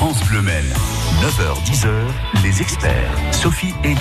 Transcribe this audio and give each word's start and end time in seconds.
France 0.00 0.24
Bleu 0.28 0.40
9h-10h, 0.40 1.90
les 2.42 2.62
experts. 2.62 3.12
Sophie 3.32 3.74
Elie. 3.84 3.98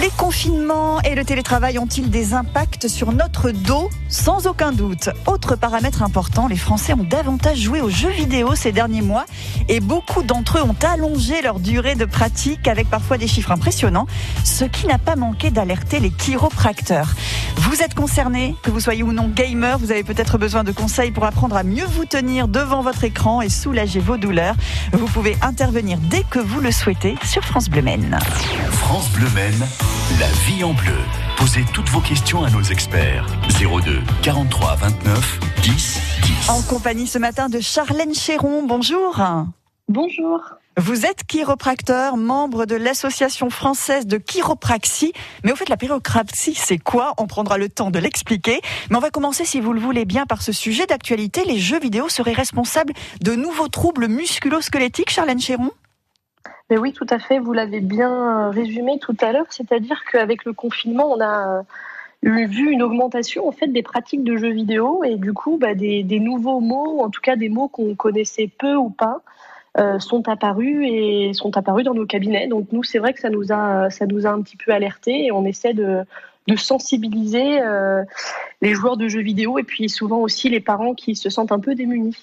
Les 0.00 0.10
confinements 0.16 1.00
et 1.02 1.16
le 1.16 1.24
télétravail 1.24 1.80
ont-ils 1.80 2.08
des 2.08 2.34
impacts 2.34 2.86
sur 2.86 3.10
notre 3.10 3.50
dos? 3.50 3.90
Sans 4.16 4.46
aucun 4.46 4.72
doute. 4.72 5.10
Autre 5.26 5.56
paramètre 5.56 6.02
important, 6.02 6.48
les 6.48 6.56
Français 6.56 6.94
ont 6.94 7.04
davantage 7.04 7.58
joué 7.58 7.82
aux 7.82 7.90
jeux 7.90 8.10
vidéo 8.10 8.54
ces 8.54 8.72
derniers 8.72 9.02
mois 9.02 9.26
et 9.68 9.78
beaucoup 9.78 10.22
d'entre 10.22 10.56
eux 10.56 10.62
ont 10.62 10.74
allongé 10.82 11.42
leur 11.42 11.60
durée 11.60 11.96
de 11.96 12.06
pratique 12.06 12.66
avec 12.66 12.88
parfois 12.88 13.18
des 13.18 13.28
chiffres 13.28 13.52
impressionnants, 13.52 14.06
ce 14.42 14.64
qui 14.64 14.86
n'a 14.86 14.96
pas 14.96 15.16
manqué 15.16 15.50
d'alerter 15.50 16.00
les 16.00 16.10
chiropracteurs. 16.10 17.10
Vous 17.56 17.82
êtes 17.82 17.94
concerné, 17.94 18.56
que 18.62 18.70
vous 18.70 18.80
soyez 18.80 19.02
ou 19.02 19.12
non 19.12 19.28
gamer, 19.28 19.78
vous 19.78 19.92
avez 19.92 20.02
peut-être 20.02 20.38
besoin 20.38 20.64
de 20.64 20.72
conseils 20.72 21.10
pour 21.10 21.24
apprendre 21.24 21.54
à 21.54 21.62
mieux 21.62 21.86
vous 21.86 22.06
tenir 22.06 22.48
devant 22.48 22.80
votre 22.80 23.04
écran 23.04 23.42
et 23.42 23.50
soulager 23.50 24.00
vos 24.00 24.16
douleurs. 24.16 24.56
Vous 24.92 25.06
pouvez 25.06 25.36
intervenir 25.42 25.98
dès 25.98 26.22
que 26.22 26.38
vous 26.38 26.60
le 26.60 26.72
souhaitez 26.72 27.16
sur 27.22 27.44
France 27.44 27.68
Bleu 27.68 27.82
Men. 27.82 28.18
France 28.72 29.10
Bleu 29.10 29.28
la 30.18 30.28
vie 30.46 30.64
en 30.64 30.72
bleu. 30.72 30.94
Posez 31.36 31.64
toutes 31.74 31.88
vos 31.90 32.00
questions 32.00 32.44
à 32.44 32.50
nos 32.50 32.62
experts. 32.62 33.26
02 33.60 34.00
43 34.22 34.76
29 34.76 35.40
10 35.62 36.00
10. 36.22 36.48
En 36.48 36.62
compagnie 36.62 37.06
ce 37.06 37.18
matin 37.18 37.48
de 37.48 37.60
Charlène 37.60 38.14
Chéron. 38.14 38.62
Bonjour. 38.66 39.20
Bonjour. 39.88 40.40
Vous 40.78 41.04
êtes 41.06 41.24
chiropracteur, 41.26 42.16
membre 42.16 42.64
de 42.64 42.74
l'association 42.74 43.50
française 43.50 44.06
de 44.06 44.16
chiropraxie. 44.16 45.12
Mais 45.44 45.52
au 45.52 45.56
fait, 45.56 45.68
la 45.68 45.76
chiropraxie, 45.76 46.54
c'est 46.54 46.78
quoi? 46.78 47.14
On 47.18 47.26
prendra 47.26 47.58
le 47.58 47.68
temps 47.68 47.90
de 47.90 47.98
l'expliquer. 47.98 48.60
Mais 48.90 48.96
on 48.96 49.00
va 49.00 49.10
commencer, 49.10 49.44
si 49.44 49.60
vous 49.60 49.72
le 49.72 49.80
voulez 49.80 50.06
bien, 50.06 50.26
par 50.26 50.42
ce 50.42 50.52
sujet 50.52 50.86
d'actualité. 50.86 51.44
Les 51.44 51.58
jeux 51.58 51.80
vidéo 51.80 52.08
seraient 52.08 52.32
responsables 52.32 52.94
de 53.20 53.34
nouveaux 53.34 53.68
troubles 53.68 54.08
musculo-squelettiques, 54.08 55.10
Charlène 55.10 55.40
Chéron? 55.40 55.70
Mais 56.70 56.78
oui, 56.78 56.92
tout 56.92 57.06
à 57.10 57.18
fait. 57.18 57.38
Vous 57.38 57.52
l'avez 57.52 57.80
bien 57.80 58.50
résumé 58.50 58.98
tout 58.98 59.16
à 59.20 59.32
l'heure. 59.32 59.46
C'est-à-dire 59.50 60.02
qu'avec 60.10 60.44
le 60.44 60.52
confinement, 60.52 61.10
on 61.10 61.20
a 61.20 61.58
euh, 61.58 62.46
vu 62.46 62.72
une 62.72 62.82
augmentation 62.82 63.46
en 63.46 63.52
fait 63.52 63.68
des 63.68 63.82
pratiques 63.82 64.24
de 64.24 64.36
jeux 64.36 64.52
vidéo 64.52 65.04
et 65.04 65.16
du 65.16 65.32
coup 65.32 65.58
bah, 65.58 65.74
des, 65.74 66.02
nouveaux 66.20 66.60
mots, 66.60 67.02
en 67.02 67.10
tout 67.10 67.20
cas 67.20 67.36
des 67.36 67.48
mots 67.48 67.68
qu'on 67.68 67.94
connaissait 67.94 68.48
peu 68.48 68.74
ou 68.74 68.90
pas, 68.90 69.20
euh, 69.78 70.00
sont 70.00 70.28
apparus 70.28 70.84
et 70.88 71.32
sont 71.34 71.56
apparus 71.56 71.84
dans 71.84 71.94
nos 71.94 72.06
cabinets. 72.06 72.48
Donc 72.48 72.68
nous, 72.72 72.82
c'est 72.82 72.98
vrai 72.98 73.12
que 73.12 73.20
ça 73.20 73.30
nous 73.30 73.52
a 73.52 73.90
ça 73.90 74.06
nous 74.06 74.26
a 74.26 74.30
un 74.30 74.42
petit 74.42 74.56
peu 74.56 74.72
alertés 74.72 75.26
et 75.26 75.32
on 75.32 75.44
essaie 75.44 75.74
de, 75.74 76.04
sensibiliser 76.56 77.60
euh, 77.60 78.02
les 78.62 78.72
joueurs 78.72 78.96
de 78.96 79.08
jeux 79.08 79.20
vidéo 79.20 79.58
et 79.58 79.64
puis 79.64 79.88
souvent 79.88 80.18
aussi 80.18 80.48
les 80.48 80.60
parents 80.60 80.94
qui 80.94 81.16
se 81.16 81.28
sentent 81.28 81.52
un 81.52 81.58
peu 81.58 81.74
démunis. 81.74 82.16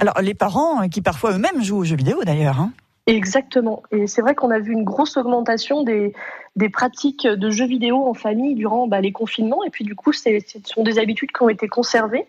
Alors 0.00 0.20
les 0.20 0.34
parents 0.34 0.88
qui 0.88 1.02
parfois 1.02 1.32
eux-mêmes 1.32 1.62
jouent 1.62 1.78
aux 1.78 1.84
jeux 1.84 1.96
vidéo 1.96 2.24
d'ailleurs. 2.24 2.60
Hein 2.60 2.72
Exactement. 3.06 3.82
Et 3.92 4.06
c'est 4.06 4.20
vrai 4.20 4.34
qu'on 4.34 4.50
a 4.50 4.58
vu 4.58 4.72
une 4.72 4.84
grosse 4.84 5.16
augmentation 5.16 5.84
des, 5.84 6.12
des 6.56 6.68
pratiques 6.68 7.26
de 7.26 7.50
jeux 7.50 7.66
vidéo 7.66 8.04
en 8.04 8.14
famille 8.14 8.54
durant 8.54 8.88
bah, 8.88 9.00
les 9.00 9.12
confinements. 9.12 9.62
Et 9.64 9.70
puis 9.70 9.84
du 9.84 9.94
coup, 9.94 10.12
ce 10.12 10.28
sont 10.64 10.82
des 10.82 10.98
habitudes 10.98 11.30
qui 11.30 11.42
ont 11.42 11.48
été 11.48 11.68
conservées. 11.68 12.26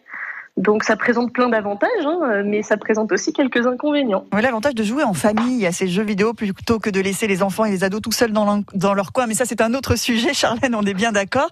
Donc 0.57 0.83
ça 0.83 0.95
présente 0.95 1.33
plein 1.33 1.49
d'avantages, 1.49 1.89
hein, 2.03 2.41
mais 2.43 2.63
ça 2.63 2.77
présente 2.77 3.11
aussi 3.11 3.31
quelques 3.31 3.67
inconvénients. 3.67 4.25
Oui, 4.33 4.41
l'avantage 4.41 4.73
de 4.73 4.83
jouer 4.83 5.03
en 5.03 5.13
famille 5.13 5.67
à 5.67 5.71
ces 5.71 5.87
jeux 5.87 6.03
vidéo 6.03 6.33
plutôt 6.33 6.79
que 6.79 6.89
de 6.89 6.99
laisser 6.99 7.27
les 7.27 7.43
enfants 7.43 7.65
et 7.65 7.69
les 7.69 7.83
ados 7.83 8.01
tout 8.01 8.11
seuls 8.11 8.31
dans, 8.31 8.63
dans 8.73 8.93
leur 8.95 9.11
coin. 9.11 9.27
Mais 9.27 9.35
ça, 9.35 9.45
c'est 9.45 9.61
un 9.61 9.75
autre 9.75 9.95
sujet, 9.99 10.33
Charlène, 10.33 10.73
on 10.73 10.81
est 10.81 10.95
bien 10.95 11.11
d'accord. 11.11 11.49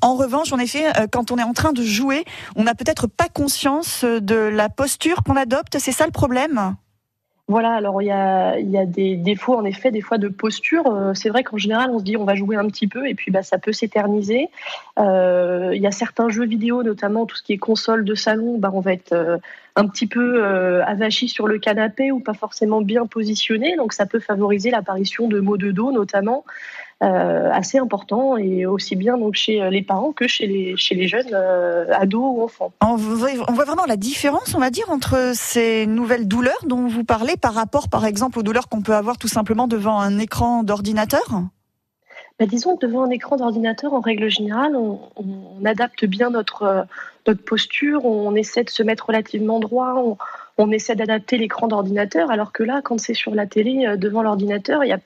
En 0.00 0.16
revanche, 0.16 0.52
en 0.52 0.58
effet, 0.58 0.86
euh, 0.98 1.06
quand 1.10 1.30
on 1.30 1.36
est 1.36 1.42
en 1.42 1.52
train 1.52 1.72
de 1.72 1.82
jouer, 1.82 2.24
on 2.56 2.64
n'a 2.64 2.74
peut-être 2.74 3.06
pas 3.06 3.28
conscience 3.28 4.04
de 4.04 4.36
la 4.36 4.70
posture 4.70 5.22
qu'on 5.22 5.36
adopte. 5.36 5.78
C'est 5.78 5.92
ça 5.92 6.06
le 6.06 6.12
problème? 6.12 6.76
Voilà, 7.48 7.74
alors 7.74 8.02
il 8.02 8.06
y 8.06 8.10
a, 8.10 8.58
y 8.58 8.76
a 8.76 8.86
des 8.86 9.14
défauts 9.14 9.54
en 9.54 9.64
effet, 9.64 9.92
des 9.92 10.00
fois 10.00 10.18
de 10.18 10.26
posture. 10.26 10.84
Euh, 10.88 11.14
c'est 11.14 11.28
vrai 11.28 11.44
qu'en 11.44 11.58
général, 11.58 11.90
on 11.92 12.00
se 12.00 12.04
dit 12.04 12.16
on 12.16 12.24
va 12.24 12.34
jouer 12.34 12.56
un 12.56 12.66
petit 12.66 12.88
peu 12.88 13.06
et 13.06 13.14
puis 13.14 13.30
bah, 13.30 13.44
ça 13.44 13.58
peut 13.58 13.72
s'éterniser. 13.72 14.48
Euh, 14.98 15.70
il 15.72 15.80
y 15.80 15.86
a 15.86 15.92
certains 15.92 16.28
jeux 16.28 16.44
vidéo, 16.44 16.82
notamment 16.82 17.24
tout 17.24 17.36
ce 17.36 17.44
qui 17.44 17.52
est 17.52 17.58
console 17.58 18.04
de 18.04 18.16
salon, 18.16 18.58
bah, 18.58 18.72
on 18.74 18.80
va 18.80 18.92
être 18.92 19.12
euh, 19.12 19.38
un 19.76 19.86
petit 19.86 20.08
peu 20.08 20.42
avachi 20.82 21.28
sur 21.28 21.46
le 21.46 21.58
canapé 21.58 22.10
ou 22.10 22.18
pas 22.18 22.34
forcément 22.34 22.80
bien 22.80 23.06
positionné. 23.06 23.76
Donc 23.76 23.92
ça 23.92 24.06
peut 24.06 24.20
favoriser 24.20 24.70
l'apparition 24.70 25.28
de 25.28 25.38
maux 25.38 25.58
de 25.58 25.70
dos 25.70 25.92
notamment. 25.92 26.44
Euh, 27.02 27.50
assez 27.52 27.76
important 27.76 28.38
et 28.38 28.64
aussi 28.64 28.96
bien 28.96 29.18
donc 29.18 29.34
chez 29.34 29.60
euh, 29.60 29.68
les 29.68 29.82
parents 29.82 30.12
que 30.12 30.26
chez 30.26 30.46
les, 30.46 30.78
chez 30.78 30.94
les 30.94 31.08
jeunes 31.08 31.28
euh, 31.34 31.92
ados 31.92 32.38
ou 32.38 32.42
enfants. 32.42 32.72
On 32.82 32.96
voit, 32.96 33.34
vraiment 33.52 33.84
la 33.84 33.98
différence, 33.98 34.54
on 34.54 34.60
va 34.60 34.70
dire, 34.70 34.88
entre 34.88 35.32
ces 35.34 35.86
nouvelles 35.86 36.26
douleurs 36.26 36.64
dont 36.64 36.86
vous 36.86 37.04
parlez 37.04 37.36
par 37.36 37.52
rapport, 37.52 37.90
par 37.90 38.06
exemple, 38.06 38.38
aux 38.38 38.42
douleurs 38.42 38.70
qu'on 38.70 38.80
peut 38.80 38.94
avoir 38.94 39.18
tout 39.18 39.28
simplement 39.28 39.68
devant 39.68 40.00
un 40.00 40.18
écran 40.18 40.62
d'ordinateur? 40.62 41.26
Bah, 42.40 42.46
disons 42.46 42.78
que 42.78 42.86
devant 42.86 43.04
un 43.04 43.10
écran 43.10 43.36
d'ordinateur, 43.36 43.92
en 43.92 44.00
règle 44.00 44.30
générale, 44.30 44.74
on, 44.74 44.98
on, 45.16 45.66
adapte 45.66 46.06
bien 46.06 46.30
notre, 46.30 46.86
notre 47.26 47.44
posture, 47.44 48.06
on 48.06 48.34
essaie 48.34 48.64
de 48.64 48.70
se 48.70 48.82
mettre 48.82 49.08
relativement 49.08 49.60
droit, 49.60 49.96
on, 49.98 50.16
on 50.56 50.72
essaie 50.72 50.96
d'adapter 50.96 51.36
l'écran 51.36 51.68
d'ordinateur, 51.68 52.30
alors 52.30 52.52
que 52.52 52.62
là, 52.62 52.80
quand 52.82 52.98
c'est 52.98 53.12
sur 53.12 53.34
la 53.34 53.46
télé, 53.46 53.98
devant 53.98 54.22
l'ordinateur, 54.22 54.82
il 54.82 54.88
y 54.88 54.94
a 54.94 55.00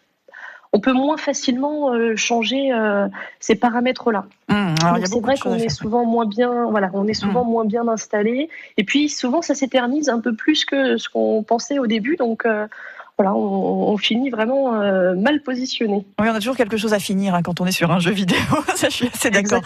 on 0.73 0.81
peut 0.81 0.93
moins 0.93 1.17
facilement 1.17 1.93
euh, 1.93 2.15
changer 2.17 2.73
euh, 2.73 3.09
ces 3.41 3.57
paramètres-là. 3.57 4.27
Mmh, 4.49 4.75
c'est 5.05 5.21
vrai 5.21 5.37
qu'on 5.37 5.55
est 5.55 5.69
souvent 5.69 6.05
moins 6.05 6.27
bien, 6.27 6.67
voilà, 6.71 6.91
on 6.93 7.07
est 7.09 7.15
souvent 7.15 7.45
mmh. 7.45 7.51
moins 7.51 7.65
bien 7.65 7.89
installé. 7.89 8.49
Et 8.77 8.85
puis 8.85 9.09
souvent, 9.09 9.43
ça 9.43 9.55
s'éternise 9.55 10.09
un 10.09 10.21
peu 10.21 10.35
plus 10.35 10.65
que 10.65 10.97
ce 10.97 11.09
qu'on 11.09 11.43
pensait 11.43 11.79
au 11.79 11.87
début. 11.87 12.17
Donc 12.17 12.47
euh, 12.47 12.69
voilà, 13.21 13.35
on, 13.35 13.99
finit 13.99 14.31
vraiment 14.31 14.81
euh, 14.81 15.15
mal 15.15 15.43
positionné. 15.43 16.07
Oui, 16.19 16.27
on 16.31 16.35
a 16.35 16.39
toujours 16.39 16.57
quelque 16.57 16.79
chose 16.79 16.95
à 16.95 16.99
finir 16.99 17.35
hein, 17.35 17.43
quand 17.43 17.61
on 17.61 17.67
est 17.67 17.73
sur 17.73 17.91
un 17.91 17.99
jeu 17.99 18.13
vidéo. 18.13 18.39
Ça, 18.77 18.89
je 18.89 18.95
suis 18.95 19.11
assez 19.13 19.29
d'accord. 19.29 19.61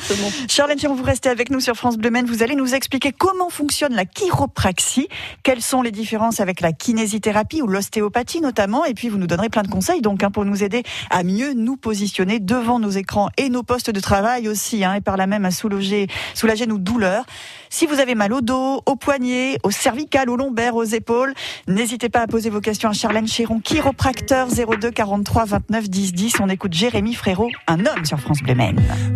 Charlène, 0.48 0.76
si 0.76 0.88
vous 0.88 1.00
restez 1.00 1.28
avec 1.28 1.50
nous 1.50 1.60
sur 1.60 1.76
France 1.76 1.96
Bleu 1.96 2.10
Men, 2.10 2.26
vous 2.26 2.42
allez 2.42 2.56
nous 2.56 2.74
expliquer 2.74 3.12
comment 3.12 3.50
fonctionne 3.50 3.94
la 3.94 4.06
chiropraxie, 4.06 5.06
quelles 5.44 5.60
sont 5.60 5.82
les 5.82 5.92
différences 5.92 6.40
avec 6.40 6.60
la 6.60 6.72
kinésithérapie 6.72 7.62
ou 7.62 7.68
l'ostéopathie 7.68 8.40
notamment, 8.40 8.84
et 8.86 8.94
puis 8.94 9.08
vous 9.08 9.18
nous 9.18 9.28
donnerez 9.28 9.50
plein 9.50 9.62
de 9.62 9.68
conseils 9.68 10.00
donc 10.00 10.24
hein, 10.24 10.32
pour 10.32 10.44
nous 10.44 10.64
aider 10.64 10.82
à 11.10 11.22
mieux 11.22 11.52
nous 11.54 11.76
positionner 11.76 12.40
devant 12.40 12.80
nos 12.80 12.90
écrans 12.90 13.28
et 13.36 13.50
nos 13.50 13.62
postes 13.62 13.90
de 13.90 14.00
travail 14.00 14.48
aussi, 14.48 14.84
hein, 14.84 14.94
et 14.94 15.00
par 15.00 15.16
là 15.16 15.28
même 15.28 15.44
à 15.44 15.52
soulager, 15.52 16.08
soulager 16.34 16.66
nos 16.66 16.78
douleurs. 16.78 17.24
Si 17.70 17.86
vous 17.86 18.00
avez 18.00 18.16
mal 18.16 18.32
au 18.32 18.40
dos, 18.40 18.82
au 18.84 18.96
poignet, 18.96 19.58
au 19.62 19.70
cervical, 19.70 20.28
au 20.28 20.36
lombaire, 20.36 20.74
aux 20.74 20.84
épaules, 20.84 21.34
n'hésitez 21.68 22.08
pas 22.08 22.20
à 22.20 22.26
poser 22.26 22.50
vos 22.50 22.60
questions 22.60 22.88
à 22.88 22.92
Charlène 22.92 23.28
Chiropracteur 23.62 24.48
02 24.48 24.90
43 24.90 25.44
29 25.44 25.90
10 25.90 26.12
10. 26.12 26.34
On 26.40 26.48
écoute 26.48 26.72
Jérémy 26.72 27.14
Frérot, 27.14 27.50
un 27.66 27.80
homme 27.80 28.04
sur 28.04 28.18
France 28.18 28.42
Bleu 28.42 28.54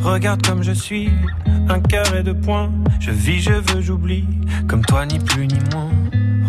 Regarde 0.00 0.46
comme 0.46 0.62
je 0.62 0.72
suis, 0.72 1.10
un 1.68 1.80
cœur 1.80 2.14
et 2.14 2.22
deux 2.22 2.38
points. 2.38 2.70
Je 3.00 3.10
vis, 3.10 3.40
je 3.40 3.52
veux, 3.52 3.80
j'oublie, 3.80 4.24
comme 4.68 4.84
toi 4.84 5.06
ni 5.06 5.18
plus 5.18 5.46
ni 5.46 5.58
moins. 5.72 5.90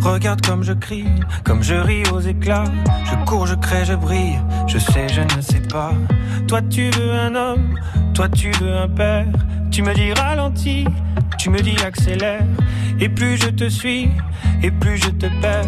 Regarde 0.01 0.45
comme 0.45 0.63
je 0.63 0.73
crie, 0.73 1.05
comme 1.43 1.61
je 1.61 1.75
ris 1.75 2.03
aux 2.11 2.19
éclats. 2.19 2.63
Je 3.05 3.15
cours, 3.25 3.45
je 3.47 3.55
crée, 3.55 3.85
je 3.85 3.93
brille. 3.93 4.39
Je 4.67 4.77
sais, 4.77 5.07
je 5.09 5.21
ne 5.21 5.41
sais 5.41 5.61
pas. 5.61 5.91
Toi, 6.47 6.61
tu 6.69 6.89
veux 6.91 7.11
un 7.11 7.35
homme, 7.35 7.75
toi, 8.13 8.27
tu 8.29 8.51
veux 8.51 8.75
un 8.75 8.87
père. 8.87 9.25
Tu 9.71 9.83
me 9.83 9.93
dis 9.93 10.13
ralentis, 10.13 10.85
tu 11.37 11.49
me 11.49 11.61
dis 11.61 11.75
accélère. 11.85 12.41
Et 12.99 13.07
plus 13.07 13.37
je 13.37 13.49
te 13.49 13.69
suis, 13.69 14.09
et 14.63 14.71
plus 14.71 14.97
je 14.97 15.09
te 15.09 15.27
perds. 15.41 15.65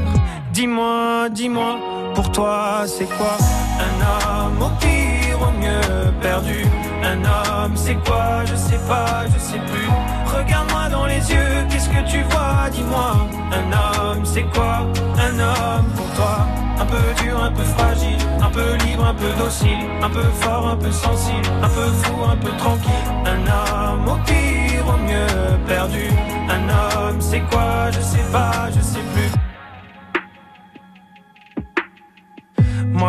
Dis-moi, 0.53 1.29
dis-moi, 1.29 1.77
pour 2.13 2.31
toi 2.31 2.83
c'est 2.85 3.05
quoi? 3.05 3.37
Un 3.79 4.47
homme 4.47 4.61
au 4.61 4.69
pire, 4.79 5.39
au 5.41 5.51
mieux 5.61 6.11
perdu. 6.21 6.65
Un 7.03 7.19
homme 7.23 7.75
c'est 7.75 7.95
quoi 8.05 8.45
Je 8.45 8.55
sais 8.55 8.79
pas, 8.87 9.25
je 9.33 9.39
sais 9.39 9.59
plus. 9.59 9.89
Regarde-moi 10.25 10.89
dans 10.89 11.05
les 11.05 11.31
yeux, 11.31 11.65
qu'est-ce 11.69 11.89
que 11.89 12.09
tu 12.09 12.21
vois? 12.23 12.69
Dis-moi. 12.71 13.27
Un 13.51 13.71
homme 13.71 14.25
c'est 14.25 14.45
quoi? 14.53 14.85
Un 15.17 15.39
homme 15.39 15.85
pour 15.95 16.09
toi 16.15 16.47
un 16.81 16.85
peu 16.85 17.23
dur, 17.23 17.41
un 17.41 17.51
peu 17.51 17.63
fragile, 17.63 18.17
un 18.41 18.49
peu 18.49 18.75
libre, 18.85 19.05
un 19.05 19.13
peu 19.13 19.31
docile, 19.37 19.77
un 20.01 20.09
peu 20.09 20.23
fort, 20.41 20.67
un 20.67 20.77
peu 20.77 20.91
sensible, 20.91 21.47
un 21.61 21.69
peu 21.69 21.87
fou, 22.01 22.23
un 22.23 22.37
peu 22.37 22.51
tranquille. 22.57 23.07
Un 23.25 23.41
homme 23.57 24.07
au 24.07 24.17
pire, 24.25 24.85
au 24.87 24.97
mieux 24.97 25.57
perdu. 25.67 26.09
Un 26.49 26.63
homme, 26.69 27.21
c'est 27.21 27.41
quoi? 27.51 27.91
Je 27.91 28.01
sais 28.01 28.25
pas, 28.31 28.69
je 28.75 28.81
sais 28.81 28.99
plus. 28.99 29.10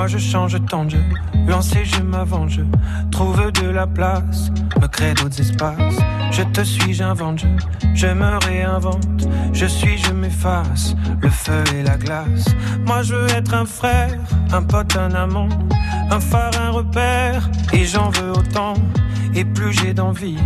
Moi 0.02 0.08
je 0.08 0.18
change 0.18 0.56
tant 0.68 0.84
de 0.84 0.90
jeu, 0.90 1.04
lancer 1.46 1.84
je 1.84 2.02
m'avance, 2.02 2.54
trouve 3.12 3.52
de 3.52 3.68
la 3.68 3.86
place, 3.86 4.50
me 4.80 4.88
crée 4.88 5.14
d'autres 5.14 5.40
espaces. 5.40 5.94
Je 6.32 6.42
te 6.42 6.64
suis, 6.64 6.92
j'invente, 6.92 7.38
je, 7.38 7.46
je 7.94 8.08
me 8.08 8.44
réinvente, 8.44 9.28
je 9.52 9.64
suis, 9.64 9.98
je 9.98 10.10
m'efface, 10.10 10.96
le 11.20 11.30
feu 11.30 11.62
et 11.76 11.84
la 11.84 11.96
glace. 11.98 12.46
Moi 12.84 13.04
je 13.04 13.14
veux 13.14 13.30
être 13.30 13.54
un 13.54 13.64
frère, 13.64 14.18
un 14.50 14.64
pote, 14.64 14.96
un 14.96 15.14
amant, 15.14 15.48
un 16.10 16.18
phare, 16.18 16.50
un 16.60 16.70
repère, 16.70 17.48
et 17.72 17.84
j'en 17.84 18.10
veux 18.10 18.32
autant. 18.32 18.74
Et 19.34 19.44
plus 19.44 19.72
j'ai 19.72 19.94
d'envie, 19.94 20.38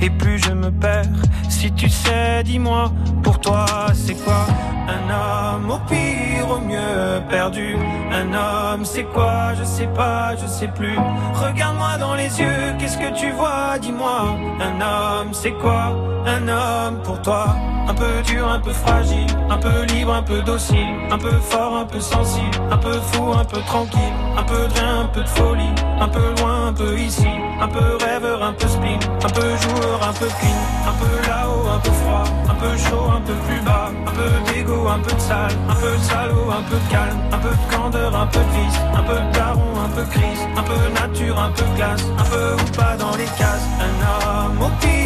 et 0.00 0.10
plus 0.10 0.38
je 0.38 0.50
me 0.52 0.70
perds. 0.70 1.06
Si 1.48 1.72
tu 1.72 1.88
sais, 1.88 2.42
dis-moi, 2.44 2.92
pour 3.22 3.40
toi, 3.40 3.66
c'est 3.94 4.14
quoi 4.24 4.46
un 4.88 5.10
homme 5.10 5.70
au 5.70 5.78
pire, 5.88 6.48
au 6.48 6.60
mieux 6.60 7.20
perdu? 7.28 7.76
Un 8.12 8.32
homme, 8.32 8.84
c'est 8.84 9.04
quoi? 9.04 9.54
Je 9.58 9.64
sais 9.64 9.88
pas, 9.88 10.36
je 10.36 10.46
sais 10.46 10.68
plus. 10.68 10.96
Regarde-moi 11.34 11.96
dans 11.98 12.14
les 12.14 12.38
yeux, 12.38 12.74
qu'est-ce 12.78 12.96
que 12.98 13.18
tu 13.18 13.32
vois? 13.32 13.78
Dis-moi. 13.80 14.36
Un 14.60 14.80
homme, 14.80 15.32
c'est 15.32 15.52
quoi 15.52 15.96
Un 16.26 16.46
homme 16.46 17.02
pour 17.02 17.20
toi? 17.22 17.56
Un 17.88 17.94
peu 17.94 18.22
dur, 18.22 18.48
un 18.48 18.58
peu 18.58 18.72
fragile, 18.72 19.26
un 19.48 19.58
peu 19.58 19.84
libre, 19.94 20.12
un 20.12 20.22
peu 20.22 20.42
docile, 20.42 20.86
un 21.10 21.18
peu 21.18 21.30
fort, 21.50 21.76
un 21.76 21.84
peu 21.84 22.00
sensible, 22.00 22.56
un 22.70 22.76
peu 22.76 22.92
fou, 23.12 23.32
un 23.32 23.44
peu 23.44 23.60
tranquille, 23.60 24.14
un 24.36 24.42
peu 24.42 24.66
de 24.68 24.74
rien, 24.74 25.00
un 25.02 25.06
peu 25.06 25.22
de 25.22 25.28
folie, 25.28 25.74
un 26.00 26.08
peu 26.08 26.34
loin, 26.38 26.68
un 26.68 26.72
peu 26.72 26.98
ici, 26.98 27.28
un 27.60 27.68
peu 27.68 27.96
rêveur, 28.04 28.42
un 28.42 28.52
peu 28.52 28.66
spleen, 28.66 28.98
un 29.24 29.28
peu 29.28 29.48
joueur, 29.56 30.00
un 30.02 30.12
peu 30.12 30.26
clean, 30.26 30.62
un 30.88 30.94
peu 31.00 31.28
là-haut, 31.28 31.68
un 31.74 31.78
peu 31.78 31.90
froid, 31.90 32.24
un 32.50 32.54
peu 32.54 32.76
chaud, 32.76 33.06
un 33.16 33.20
peu 33.20 33.34
plus 33.46 33.60
bas, 33.60 33.90
un 34.06 34.10
peu 34.10 34.52
d'égo, 34.52 34.88
un 34.88 34.98
peu 34.98 35.14
de 35.14 35.20
sale, 35.20 35.52
un 35.68 35.74
peu 35.74 35.92
de 35.92 36.02
salaud, 36.02 36.50
un 36.50 36.62
peu 36.68 36.76
de 36.76 36.90
calme, 36.90 37.20
un 37.32 37.38
peu 37.38 37.50
de 37.50 37.74
candeur, 37.76 38.16
un 38.16 38.26
peu 38.26 38.40
de 38.40 38.50
vice, 38.58 38.80
un 38.94 39.02
peu 39.02 39.14
de 39.14 39.32
daron, 39.32 39.72
un 39.84 39.88
peu 39.94 40.02
crise, 40.10 40.42
un 40.56 40.62
peu 40.62 40.78
nature, 41.00 41.38
un 41.38 41.50
peu 41.50 41.64
glace, 41.76 42.04
un 42.18 42.24
peu 42.24 42.54
ou 42.54 42.76
pas 42.76 42.96
dans 42.98 43.16
les 43.16 43.30
cases, 43.38 43.66
un 43.80 43.94
homme 44.04 44.62
au 44.62 44.70
pire, 44.80 45.05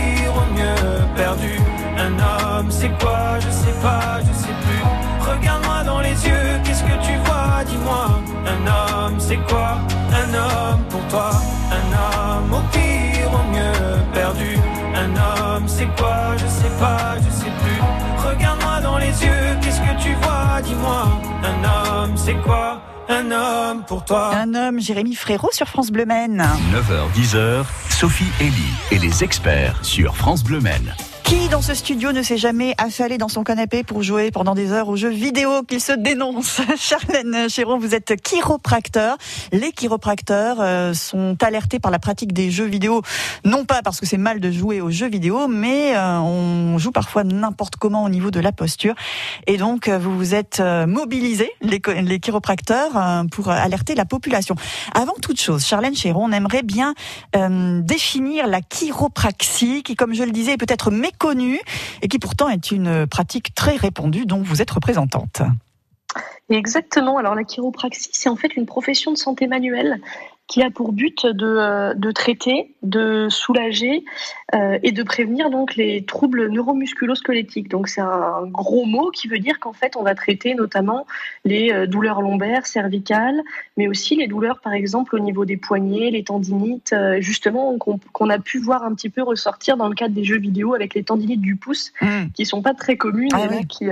homme 2.60 2.70
c'est 2.70 2.90
quoi, 2.98 3.38
je 3.40 3.50
sais 3.50 3.74
pas, 3.82 4.20
je 4.20 4.32
sais 4.38 4.54
plus. 4.64 5.30
Regarde-moi 5.30 5.82
dans 5.84 6.00
les 6.00 6.10
yeux, 6.26 6.60
qu'est-ce 6.64 6.82
que 6.82 7.06
tu 7.06 7.16
vois, 7.24 7.64
dis-moi. 7.66 8.20
Un 8.46 9.06
homme 9.06 9.18
c'est 9.18 9.40
quoi, 9.48 9.78
un 10.12 10.34
homme 10.34 10.84
pour 10.90 11.00
toi, 11.08 11.30
un 11.78 11.86
homme 12.02 12.52
au 12.52 12.62
pire, 12.72 13.30
au 13.32 13.44
mieux 13.54 13.98
perdu. 14.12 14.58
Un 14.94 15.10
homme 15.16 15.64
c'est 15.66 15.88
quoi, 15.96 16.36
je 16.36 16.46
sais 16.46 16.72
pas, 16.78 17.16
je 17.24 17.30
sais 17.30 17.52
plus. 17.62 18.28
Regarde-moi 18.28 18.80
dans 18.82 18.98
les 18.98 19.24
yeux, 19.24 19.56
qu'est-ce 19.62 19.80
que 19.80 20.02
tu 20.02 20.12
vois, 20.22 20.60
dis-moi. 20.62 21.06
Un 21.42 21.64
homme 21.64 22.16
c'est 22.16 22.40
quoi? 22.42 22.82
Un 23.08 23.30
homme 23.32 23.82
pour 23.86 24.04
toi. 24.04 24.32
Un 24.36 24.54
homme, 24.54 24.80
Jérémy 24.80 25.14
Frérot 25.14 25.50
sur 25.52 25.66
France 25.66 25.90
Bleu 25.90 26.04
Maine. 26.04 26.46
9h-10h, 26.72 27.64
Sophie 27.88 28.30
Elie 28.40 28.74
et 28.92 28.98
les 28.98 29.24
experts 29.24 29.78
sur 29.82 30.14
France 30.16 30.44
Bleu. 30.44 30.60
Qui 31.30 31.48
dans 31.48 31.62
ce 31.62 31.74
studio 31.74 32.10
ne 32.10 32.24
s'est 32.24 32.36
jamais 32.36 32.74
affalé 32.76 33.16
dans 33.16 33.28
son 33.28 33.44
canapé 33.44 33.84
pour 33.84 34.02
jouer 34.02 34.32
pendant 34.32 34.56
des 34.56 34.72
heures 34.72 34.88
aux 34.88 34.96
jeux 34.96 35.10
vidéo 35.10 35.62
qu'il 35.62 35.80
se 35.80 35.92
dénonce 35.92 36.60
Charlène 36.76 37.48
Chéron, 37.48 37.78
vous 37.78 37.94
êtes 37.94 38.20
chiropracteur. 38.20 39.16
Les 39.52 39.70
chiropracteurs 39.70 40.56
euh, 40.58 40.92
sont 40.92 41.36
alertés 41.40 41.78
par 41.78 41.92
la 41.92 42.00
pratique 42.00 42.32
des 42.32 42.50
jeux 42.50 42.64
vidéo, 42.64 43.02
non 43.44 43.64
pas 43.64 43.80
parce 43.82 44.00
que 44.00 44.06
c'est 44.06 44.16
mal 44.16 44.40
de 44.40 44.50
jouer 44.50 44.80
aux 44.80 44.90
jeux 44.90 45.08
vidéo, 45.08 45.46
mais 45.46 45.96
euh, 45.96 46.18
on 46.18 46.78
joue 46.78 46.90
parfois 46.90 47.22
n'importe 47.22 47.76
comment 47.76 48.02
au 48.02 48.08
niveau 48.08 48.32
de 48.32 48.40
la 48.40 48.50
posture. 48.50 48.96
Et 49.46 49.56
donc, 49.56 49.86
euh, 49.86 50.00
vous 50.00 50.16
vous 50.16 50.34
êtes 50.34 50.60
mobilisés, 50.60 51.52
les, 51.60 51.80
chiropracteurs, 52.18 53.24
pour 53.30 53.50
alerter 53.50 53.94
la 53.94 54.04
population. 54.04 54.56
Avant 54.94 55.14
toute 55.22 55.40
chose, 55.40 55.64
Charlène 55.64 55.94
Chéron, 55.94 56.24
on 56.24 56.32
aimerait 56.32 56.64
bien 56.64 56.94
définir 57.32 58.48
la 58.48 58.62
chiropraxie, 58.62 59.84
qui, 59.84 59.94
comme 59.94 60.12
je 60.12 60.24
le 60.24 60.32
disais, 60.32 60.56
peut-être 60.56 60.90
méconnue 60.90 61.19
connue 61.20 61.60
et 62.02 62.08
qui 62.08 62.18
pourtant 62.18 62.48
est 62.48 62.72
une 62.72 63.06
pratique 63.06 63.54
très 63.54 63.76
répandue 63.76 64.26
dont 64.26 64.42
vous 64.42 64.60
êtes 64.60 64.70
représentante. 64.70 65.42
Exactement. 66.48 67.18
Alors 67.18 67.36
la 67.36 67.44
chiropraxie, 67.44 68.10
c'est 68.12 68.28
en 68.28 68.34
fait 68.34 68.56
une 68.56 68.66
profession 68.66 69.12
de 69.12 69.16
santé 69.16 69.46
manuelle 69.46 70.00
qui 70.50 70.64
a 70.64 70.70
pour 70.70 70.92
but 70.92 71.26
de, 71.26 71.46
euh, 71.46 71.94
de 71.94 72.10
traiter, 72.10 72.74
de 72.82 73.28
soulager 73.30 74.04
euh, 74.52 74.80
et 74.82 74.90
de 74.90 75.02
prévenir 75.04 75.48
donc 75.48 75.76
les 75.76 76.04
troubles 76.04 76.48
neuromusculo-squelettiques. 76.48 77.68
Donc 77.68 77.86
c'est 77.86 78.00
un 78.00 78.46
gros 78.46 78.84
mot 78.84 79.12
qui 79.12 79.28
veut 79.28 79.38
dire 79.38 79.60
qu'en 79.60 79.72
fait 79.72 79.94
on 79.94 80.02
va 80.02 80.16
traiter 80.16 80.56
notamment 80.56 81.06
les 81.44 81.72
euh, 81.72 81.86
douleurs 81.86 82.20
lombaires, 82.20 82.66
cervicales, 82.66 83.40
mais 83.76 83.86
aussi 83.86 84.16
les 84.16 84.26
douleurs 84.26 84.58
par 84.58 84.72
exemple 84.72 85.14
au 85.14 85.20
niveau 85.20 85.44
des 85.44 85.56
poignets, 85.56 86.10
les 86.10 86.24
tendinites, 86.24 86.94
justement 87.20 87.78
qu'on 87.78 88.28
a 88.28 88.38
pu 88.40 88.58
voir 88.58 88.82
un 88.82 88.92
petit 88.94 89.08
peu 89.08 89.22
ressortir 89.22 89.76
dans 89.76 89.88
le 89.88 89.94
cadre 89.94 90.16
des 90.16 90.24
jeux 90.24 90.38
vidéo 90.38 90.74
avec 90.74 90.94
les 90.94 91.04
tendinites 91.04 91.40
du 91.40 91.54
pouce, 91.54 91.92
mmh. 92.00 92.08
qui 92.34 92.44
sont 92.44 92.60
pas 92.60 92.74
très 92.74 92.96
communes 92.96 93.30
ah 93.32 93.46
et 93.52 93.66
qui, 93.66 93.86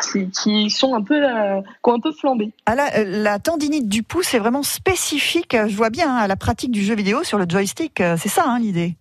qui, 0.00 0.30
qui, 0.30 0.70
sont 0.70 0.94
un 0.94 1.02
peu 1.02 1.20
qui 1.20 1.90
ont 1.90 1.94
un 1.94 2.00
peu 2.00 2.12
flambé. 2.12 2.52
Ah 2.66 2.76
là, 2.76 3.02
la 3.04 3.40
tendinite 3.40 3.88
du 3.88 4.04
pouce 4.04 4.32
est 4.34 4.38
vraiment 4.38 4.62
spécifique. 4.62 5.56
Je 5.66 5.74
vois 5.76 5.90
bien 5.90 6.03
Hein, 6.04 6.16
à 6.16 6.26
la 6.26 6.36
pratique 6.36 6.70
du 6.70 6.82
jeu 6.82 6.94
vidéo 6.94 7.24
sur 7.24 7.38
le 7.38 7.46
joystick. 7.48 8.00
Euh, 8.00 8.16
c'est 8.18 8.28
ça 8.28 8.44
hein, 8.46 8.58
l'idée 8.58 8.96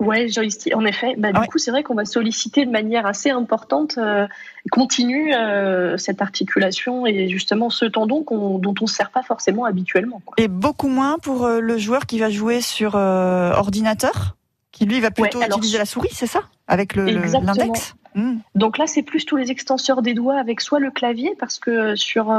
Ouais, 0.00 0.28
joystick, 0.28 0.74
en 0.74 0.84
effet. 0.86 1.14
Bah, 1.18 1.30
du 1.30 1.46
coup, 1.48 1.58
c'est 1.58 1.70
vrai 1.70 1.82
qu'on 1.82 1.94
va 1.94 2.06
solliciter 2.06 2.64
de 2.64 2.70
manière 2.70 3.04
assez 3.04 3.28
importante, 3.28 3.98
euh, 3.98 4.26
continue, 4.72 5.34
euh, 5.34 5.98
cette 5.98 6.22
articulation 6.22 7.06
et 7.06 7.28
justement 7.28 7.68
ce 7.68 7.84
tendon 7.84 8.24
dont 8.26 8.74
on 8.80 8.84
ne 8.84 8.88
sert 8.88 9.10
pas 9.10 9.22
forcément 9.22 9.66
habituellement. 9.66 10.22
Et 10.38 10.48
beaucoup 10.48 10.88
moins 10.88 11.18
pour 11.18 11.46
le 11.46 11.78
joueur 11.78 12.06
qui 12.06 12.18
va 12.18 12.30
jouer 12.30 12.62
sur 12.62 12.94
ordinateur, 12.94 14.36
qui 14.72 14.86
lui 14.86 15.00
va 15.00 15.10
plutôt 15.10 15.42
utiliser 15.42 15.76
la 15.76 15.84
souris, 15.84 16.08
c'est 16.12 16.26
ça? 16.26 16.44
Avec 16.66 16.96
l'index? 16.96 17.94
Hmm. 18.14 18.38
Donc 18.54 18.78
là, 18.78 18.86
c'est 18.86 19.02
plus 19.02 19.26
tous 19.26 19.36
les 19.36 19.50
extenseurs 19.50 20.00
des 20.00 20.14
doigts 20.14 20.40
avec 20.40 20.62
soit 20.62 20.80
le 20.80 20.90
clavier, 20.90 21.36
parce 21.38 21.58
que 21.58 21.94
sur 21.94 22.32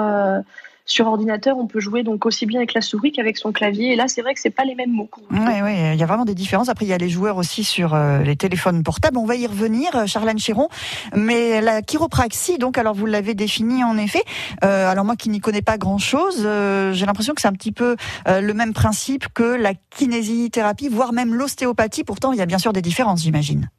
sur 0.92 1.08
ordinateur, 1.08 1.58
on 1.58 1.68
peut 1.68 1.80
jouer 1.80 2.04
donc 2.04 2.26
aussi 2.26 2.46
bien 2.46 2.60
avec 2.60 2.74
la 2.74 2.82
souris 2.82 3.12
qu'avec 3.12 3.38
son 3.38 3.52
clavier. 3.52 3.94
Et 3.94 3.96
là, 3.96 4.08
c'est 4.08 4.22
vrai 4.22 4.34
que 4.34 4.40
c'est 4.40 4.50
pas 4.52 4.66
les 4.66 4.76
mêmes 4.76 4.92
mots. 4.92 5.10
Oui, 5.32 5.38
oui, 5.64 5.74
il 5.94 6.00
y 6.00 6.04
a 6.04 6.06
vraiment 6.06 6.26
des 6.26 6.36
différences. 6.36 6.70
Après, 6.70 6.86
il 6.86 6.90
y 6.90 6.94
a 6.94 6.98
les 6.98 7.10
joueurs 7.10 7.38
aussi 7.38 7.64
sur 7.64 7.94
euh, 7.94 8.20
les 8.24 8.36
téléphones 8.36 8.84
portables. 8.84 9.18
On 9.18 9.26
va 9.26 9.36
y 9.36 9.48
revenir, 9.48 9.96
euh, 9.96 10.06
Charlène 10.06 10.38
Chiron. 10.38 10.68
Mais 11.16 11.62
la 11.62 11.82
chiropraxie, 11.82 12.58
donc, 12.58 12.78
alors 12.78 12.94
vous 12.94 13.06
l'avez 13.06 13.34
définie 13.34 13.84
en 13.84 13.98
effet. 13.98 14.24
Euh, 14.64 14.90
alors 14.90 15.06
moi 15.06 15.16
qui 15.16 15.30
n'y 15.30 15.40
connais 15.40 15.62
pas 15.62 15.78
grand-chose, 15.78 16.42
j'ai 16.42 17.06
l'impression 17.06 17.34
que 17.34 17.42
c'est 17.42 17.48
un 17.48 17.54
petit 17.54 17.72
peu 17.72 17.96
le 18.28 18.54
même 18.54 18.74
principe 18.74 19.28
que 19.34 19.44
la 19.44 19.74
kinésithérapie, 19.74 20.90
voire 20.90 21.14
même 21.14 21.34
l'ostéopathie. 21.34 22.04
Pourtant, 22.04 22.34
il 22.34 22.40
y 22.40 22.42
a 22.42 22.46
bien 22.46 22.58
sûr 22.58 22.74
des 22.74 22.82
différences, 22.82 23.24
j'imagine. 23.24 23.70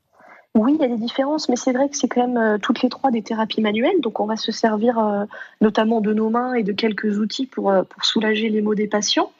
Oui, 0.55 0.75
il 0.79 0.83
y 0.83 0.85
a 0.85 0.89
des 0.89 0.99
différences, 0.99 1.49
mais 1.49 1.57
c'est 1.57 1.73
vrai 1.73 1.89
que 1.89 1.97
c'est 1.97 2.09
quand 2.09 2.27
même 2.27 2.37
euh, 2.37 2.59
toutes 2.59 2.83
les 2.83 2.91
trois 2.91 3.11
des 3.11 3.23
thérapies 3.23 3.63
manuelles. 3.63 4.01
Donc, 4.01 4.21
on 4.21 4.27
va 4.27 4.37
se 4.37 4.53
servir 4.53 4.99
euh, 4.99 5.25
notamment 5.63 6.03
de 6.03 6.13
nos 6.13 6.29
mains 6.29 6.53
et 6.53 6.63
de 6.63 6.73
quelques 6.73 7.19
outils 7.19 7.47
pour, 7.47 7.71
euh, 7.71 7.85
pour 7.85 8.05
soulager 8.05 8.51
les 8.51 8.61
maux 8.61 8.75
des 8.75 8.87
patients. 8.87 9.33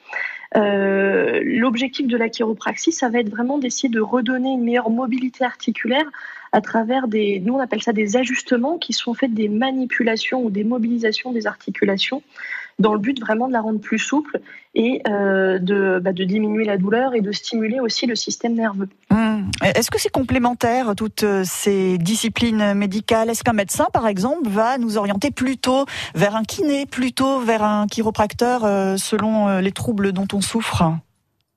L'objectif 0.55 2.07
de 2.07 2.15
la 2.15 2.29
chiropraxie, 2.29 2.91
ça 2.91 3.09
va 3.09 3.19
être 3.19 3.29
vraiment 3.29 3.57
d'essayer 3.57 3.89
de 3.89 3.99
redonner 3.99 4.51
une 4.53 4.63
meilleure 4.63 4.91
mobilité 4.91 5.43
articulaire 5.43 6.05
à 6.51 6.61
travers 6.61 7.07
des, 7.07 7.39
nous 7.39 7.55
on 7.55 7.59
appelle 7.59 7.81
ça 7.81 7.91
des 7.91 8.15
ajustements 8.17 8.77
qui 8.77 8.93
sont 8.93 9.15
faits 9.15 9.33
des 9.33 9.49
manipulations 9.49 10.43
ou 10.43 10.51
des 10.51 10.63
mobilisations 10.63 11.31
des 11.31 11.47
articulations 11.47 12.21
dans 12.79 12.93
le 12.93 12.99
but 12.99 13.19
vraiment 13.19 13.47
de 13.47 13.53
la 13.53 13.61
rendre 13.61 13.79
plus 13.79 13.99
souple 13.99 14.41
et 14.75 15.01
euh, 15.07 15.59
de, 15.59 15.99
bah, 16.03 16.13
de, 16.13 16.23
diminuer 16.23 16.65
la 16.65 16.77
douleur 16.77 17.13
et 17.13 17.21
de 17.21 17.31
stimuler 17.31 17.79
aussi 17.79 18.07
le 18.07 18.15
système 18.15 18.53
nerveux. 18.53 18.89
Mmh. 19.11 19.51
Est-ce 19.63 19.91
que 19.91 19.99
c'est 19.99 20.11
complémentaire, 20.11 20.93
toutes 20.95 21.25
ces 21.43 21.97
disciplines 21.97 22.73
médicales? 22.73 23.29
Est-ce 23.29 23.43
qu'un 23.43 23.53
médecin, 23.53 23.87
par 23.93 24.07
exemple, 24.07 24.49
va 24.49 24.77
nous 24.77 24.97
orienter 24.97 25.31
plutôt 25.31 25.85
vers 26.15 26.35
un 26.35 26.43
kiné, 26.43 26.85
plutôt 26.85 27.39
vers 27.39 27.63
un 27.63 27.87
chiropracteur, 27.87 28.63
euh, 28.63 28.97
selon 28.97 29.47
euh, 29.47 29.61
les 29.61 29.71
troubles 29.71 30.11
dont 30.11 30.27
on 30.33 30.41
souffre? 30.41 30.83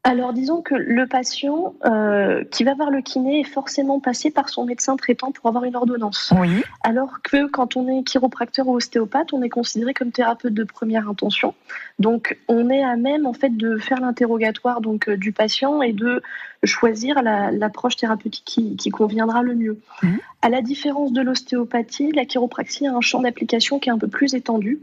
Alors 0.06 0.32
disons 0.32 0.62
que 0.62 0.76
le 0.76 1.08
patient 1.08 1.74
euh, 1.84 2.44
qui 2.52 2.62
va 2.62 2.74
voir 2.74 2.92
le 2.92 3.00
kiné 3.00 3.40
est 3.40 3.44
forcément 3.44 3.98
passé 3.98 4.30
par 4.30 4.48
son 4.50 4.64
médecin 4.64 4.96
traitant 4.96 5.32
pour 5.32 5.48
avoir 5.48 5.64
une 5.64 5.74
ordonnance. 5.74 6.32
Oui. 6.38 6.62
Alors 6.84 7.22
que 7.24 7.48
quand 7.48 7.76
on 7.76 7.88
est 7.88 8.04
chiropracteur 8.04 8.68
ou 8.68 8.76
ostéopathe, 8.76 9.32
on 9.32 9.42
est 9.42 9.48
considéré 9.48 9.94
comme 9.94 10.12
thérapeute 10.12 10.54
de 10.54 10.62
première 10.62 11.08
intention. 11.08 11.54
Donc 11.98 12.38
on 12.46 12.70
est 12.70 12.84
à 12.84 12.94
même 12.94 13.26
en 13.26 13.32
fait 13.32 13.56
de 13.56 13.78
faire 13.78 14.00
l'interrogatoire 14.00 14.80
donc 14.80 15.08
euh, 15.08 15.16
du 15.16 15.32
patient 15.32 15.82
et 15.82 15.92
de 15.92 16.22
choisir 16.62 17.20
l'approche 17.24 17.96
thérapeutique 17.96 18.76
qui, 18.78 18.90
conviendra 18.90 19.42
le 19.42 19.56
mieux. 19.56 19.80
Mmh. 20.04 20.08
À 20.40 20.50
la 20.50 20.62
différence 20.62 21.12
de 21.12 21.20
l'ostéopathie, 21.20 22.12
la 22.12 22.26
chiropraxie 22.26 22.86
a 22.86 22.94
un 22.94 23.00
champ 23.00 23.22
d'application 23.22 23.80
qui 23.80 23.88
est 23.88 23.92
un 23.92 23.98
peu 23.98 24.08
plus 24.08 24.34
étendu. 24.34 24.78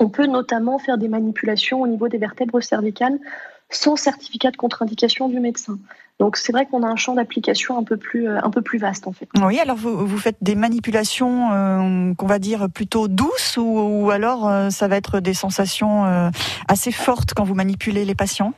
On 0.00 0.08
peut 0.08 0.26
notamment 0.26 0.78
faire 0.78 0.98
des 0.98 1.08
manipulations 1.08 1.80
au 1.80 1.86
niveau 1.86 2.08
des 2.08 2.18
vertèbres 2.18 2.60
cervicales 2.60 3.18
sans 3.70 3.96
certificat 3.96 4.50
de 4.50 4.56
contre-indication 4.56 5.28
du 5.28 5.40
médecin. 5.40 5.78
Donc 6.18 6.36
c'est 6.36 6.52
vrai 6.52 6.66
qu'on 6.66 6.82
a 6.82 6.86
un 6.86 6.96
champ 6.96 7.14
d'application 7.14 7.78
un 7.78 7.84
peu 7.84 7.96
plus 7.96 8.28
euh, 8.28 8.38
un 8.42 8.50
peu 8.50 8.60
plus 8.60 8.78
vaste 8.78 9.06
en 9.06 9.12
fait. 9.12 9.28
Oui, 9.40 9.58
alors 9.60 9.76
vous, 9.76 10.06
vous 10.06 10.18
faites 10.18 10.38
des 10.40 10.54
manipulations 10.54 11.52
euh, 11.52 12.14
qu'on 12.14 12.26
va 12.26 12.38
dire 12.38 12.68
plutôt 12.72 13.06
douces 13.08 13.56
ou, 13.56 14.10
alors 14.10 14.48
euh, 14.48 14.70
ça 14.70 14.88
va 14.88 14.96
être 14.96 15.20
des 15.20 15.34
sensations 15.34 16.30
assez 16.66 16.92
fortes 16.92 17.34
quand 17.34 17.44
vous 17.44 17.54
manipulez 17.54 18.04
les 18.04 18.14
patients? 18.14 18.52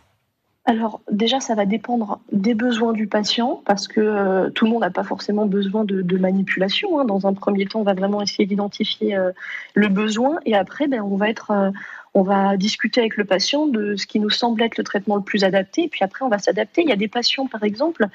Alors 0.67 1.01
déjà, 1.11 1.41
ça 1.41 1.55
va 1.55 1.65
dépendre 1.65 2.21
des 2.33 2.55
besoins 2.55 2.93
du 2.93 3.07
patient 3.07 3.63
parce 3.65 3.89
que 3.89 4.01
euh, 4.01 4.51
tout 4.51 4.67
le 4.67 4.71
monde 4.71 4.83
n'a 4.83 4.91
pas 4.91 5.03
forcément 5.03 5.47
besoin 5.47 5.85
de, 5.85 6.19
manipulation. 6.19 7.01
Hein. 7.01 7.07
Dans 7.07 7.27
un 7.27 7.33
premier 7.33 7.67
temps, 7.67 7.81
on 7.81 7.85
va 7.85 7.95
vraiment 7.95 8.21
essayer 8.21 8.47
d'identifier 8.47 9.17
euh, 9.17 9.33
le 9.75 9.89
besoin 9.89 10.39
et 10.45 10.55
après, 10.55 10.87
ben, 10.87 11.01
on 11.01 11.17
va 11.17 11.31
être 11.31 11.51
euh, 11.51 11.71
on 12.15 12.23
va 12.23 12.57
discuter 12.57 13.01
avec 13.01 13.17
le 13.17 13.25
patient 13.25 13.67
de 13.67 13.95
ce 13.97 14.07
qui 14.07 14.19
nous 14.19 14.31
semble 14.31 14.63
être 14.63 14.79
le 14.79 14.85
traitement 14.85 15.17
le 15.17 15.23
plus 15.23 15.45
adapté, 15.45 15.85
et 15.85 15.89
puis 15.89 16.03
après 16.03 16.25
on 16.25 16.29
va 16.29 16.39
s'adapter. 16.39 16.83
Il 16.83 16.89
y 16.89 16.93
a 16.93 16.97
des 16.97 17.09
patients, 17.09 17.47
par 17.47 17.63
exemple, 17.63 18.07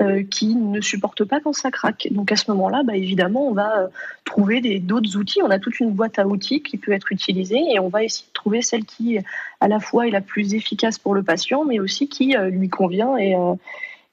euh, 0.00 0.24
qui 0.24 0.56
ne 0.56 0.80
supportent 0.80 1.24
pas 1.24 1.40
quand 1.40 1.52
ça 1.52 1.70
craque. 1.70 2.08
Donc 2.10 2.32
à 2.32 2.36
ce 2.36 2.50
moment-là, 2.50 2.82
bah, 2.82 2.96
évidemment, 2.96 3.46
on 3.46 3.52
va 3.52 3.78
euh, 3.78 3.86
trouver 4.24 4.60
d'autres 4.80 5.16
outils. 5.16 5.42
On 5.42 5.50
a 5.50 5.58
toute 5.58 5.78
une 5.78 5.92
boîte 5.92 6.18
à 6.18 6.26
outils 6.26 6.62
qui 6.62 6.76
peut 6.76 6.92
être 6.92 7.12
utilisée, 7.12 7.62
et 7.72 7.78
on 7.78 7.88
va 7.88 8.02
essayer 8.02 8.26
de 8.26 8.32
trouver 8.32 8.62
celle 8.62 8.84
qui, 8.84 9.18
à 9.60 9.68
la 9.68 9.78
fois, 9.78 10.08
est 10.08 10.10
la 10.10 10.20
plus 10.20 10.54
efficace 10.54 10.98
pour 10.98 11.14
le 11.14 11.22
patient, 11.22 11.64
mais 11.64 11.78
aussi 11.78 12.08
qui 12.08 12.36
euh, 12.36 12.50
lui 12.50 12.68
convient 12.68 13.16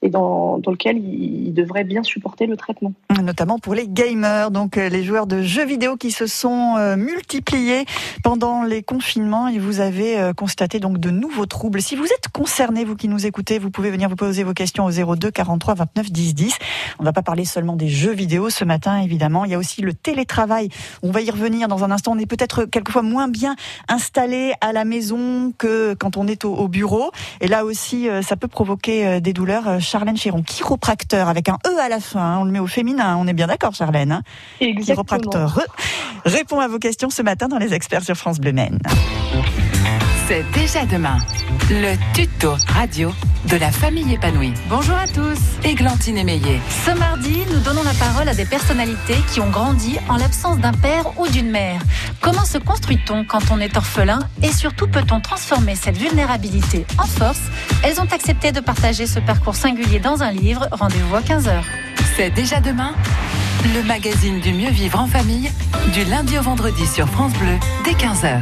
et 0.04 0.10
dans, 0.10 0.60
lequel 0.66 0.98
il, 0.98 1.52
devrait 1.54 1.84
bien 1.84 2.02
supporter 2.02 2.46
le 2.46 2.56
traitement. 2.56 2.92
Notamment 3.22 3.58
pour 3.60 3.74
les 3.74 3.86
gamers, 3.88 4.50
donc 4.50 4.76
euh, 4.76 4.88
les 4.88 5.04
joueurs 5.04 5.26
de 5.26 5.40
jeux 5.40 5.64
vidéo 5.64 5.96
qui 5.96 6.10
se 6.10 6.26
sont 6.26 6.74
euh, 6.76 6.96
multipliés 6.96 7.84
pendant 8.24 8.64
les 8.64 8.82
confinements 8.82 9.46
et 9.46 9.58
vous 9.58 9.78
avez 9.80 10.18
euh, 10.18 10.32
constaté 10.32 10.80
donc 10.80 10.98
de 10.98 11.10
nouveaux 11.10 11.46
troubles. 11.46 11.80
Si 11.80 11.94
vous 11.94 12.04
êtes 12.04 12.28
concerné, 12.32 12.84
vous 12.84 12.96
qui 12.96 13.08
nous 13.08 13.24
écoutez, 13.24 13.60
vous 13.60 13.70
pouvez 13.70 13.90
venir 13.90 14.08
vous 14.08 14.16
poser 14.16 14.42
vos 14.42 14.52
questions 14.52 14.84
au 14.84 14.90
02 14.90 15.30
43 15.30 15.74
29 15.74 16.10
10 16.10 16.34
10. 16.34 16.58
On 16.98 17.02
ne 17.02 17.08
va 17.08 17.12
pas 17.12 17.22
parler 17.22 17.44
seulement 17.44 17.76
des 17.76 17.88
jeux 17.88 18.12
vidéo 18.12 18.50
ce 18.50 18.64
matin, 18.64 18.98
évidemment. 18.98 19.44
Il 19.44 19.52
y 19.52 19.54
a 19.54 19.58
aussi 19.58 19.80
le 19.80 19.94
télétravail. 19.94 20.68
On 21.02 21.12
va 21.12 21.22
y 21.22 21.30
revenir 21.30 21.68
dans 21.68 21.84
un 21.84 21.90
instant. 21.92 22.12
On 22.12 22.18
est 22.18 22.26
peut-être 22.26 22.64
quelquefois 22.64 23.02
moins 23.02 23.28
bien 23.28 23.54
installé 23.88 24.52
à 24.60 24.72
la 24.72 24.84
maison 24.84 25.52
que 25.56 25.94
quand 25.94 26.16
on 26.16 26.26
est 26.26 26.44
au, 26.44 26.68
bureau. 26.68 27.10
Et 27.40 27.46
là 27.46 27.64
aussi, 27.64 28.08
ça 28.22 28.36
peut 28.36 28.48
provoquer 28.48 29.20
des 29.20 29.32
douleurs 29.32 29.80
Charlène 29.94 30.16
Chéron, 30.16 30.42
chiropracteur 30.42 31.28
avec 31.28 31.48
un 31.48 31.56
E 31.64 31.78
à 31.78 31.88
la 31.88 32.00
fin. 32.00 32.18
Hein. 32.18 32.38
on 32.40 32.44
le 32.44 32.50
met 32.50 32.58
au 32.58 32.66
féminin. 32.66 33.16
On 33.16 33.28
est 33.28 33.32
bien 33.32 33.46
d'accord, 33.46 33.74
Charlène 33.74 34.10
hein 34.10 34.22
Chiropracteur 34.58 35.60
répond 36.24 36.58
à 36.58 36.66
vos 36.66 36.80
questions 36.80 37.10
ce 37.10 37.22
matin 37.22 37.46
dans 37.46 37.58
les 37.58 37.74
experts 37.74 38.02
sur 38.02 38.16
France 38.16 38.40
Bleu 38.40 38.50
Maine. 38.50 38.80
C'est 40.26 40.44
déjà 40.52 40.86
demain. 40.86 41.18
Le 41.68 41.96
tuto 42.14 42.54
radio 42.68 43.12
de 43.50 43.56
la 43.56 43.70
famille 43.70 44.14
épanouie. 44.14 44.54
Bonjour 44.70 44.96
à 44.96 45.06
tous. 45.06 45.38
Églantine 45.64 46.16
Émeillé. 46.16 46.60
Ce 46.86 46.92
mardi, 46.92 47.42
nous 47.52 47.60
donnons 47.60 47.82
la 47.82 47.92
parole 47.92 48.26
à 48.28 48.34
des 48.34 48.46
personnalités 48.46 49.16
qui 49.30 49.40
ont 49.40 49.50
grandi 49.50 49.98
en 50.08 50.16
l'absence 50.16 50.58
d'un 50.58 50.72
père 50.72 51.18
ou 51.18 51.28
d'une 51.28 51.50
mère. 51.50 51.78
Comment 52.22 52.46
se 52.46 52.56
construit-on 52.56 53.24
quand 53.24 53.50
on 53.50 53.60
est 53.60 53.76
orphelin? 53.76 54.20
Et 54.42 54.50
surtout 54.50 54.86
peut-on 54.86 55.20
transformer 55.20 55.74
cette 55.74 55.98
vulnérabilité 55.98 56.86
en 56.96 57.06
force? 57.06 57.42
Elles 57.82 58.00
ont 58.00 58.10
accepté 58.10 58.50
de 58.50 58.60
partager 58.60 59.06
ce 59.06 59.20
parcours 59.20 59.56
singulier 59.56 59.98
dans 59.98 60.22
un 60.22 60.32
livre. 60.32 60.68
Rendez-vous 60.72 61.16
à 61.16 61.20
15h. 61.20 61.62
C'est 62.16 62.30
déjà 62.30 62.60
demain 62.60 62.94
le 63.74 63.82
magazine 63.82 64.40
du 64.40 64.52
mieux 64.52 64.70
vivre 64.70 65.00
en 65.00 65.06
famille, 65.06 65.50
du 65.92 66.04
lundi 66.04 66.38
au 66.38 66.42
vendredi 66.42 66.86
sur 66.86 67.08
France 67.08 67.32
Bleu, 67.34 67.58
dès 67.84 67.92
15h. 67.92 68.40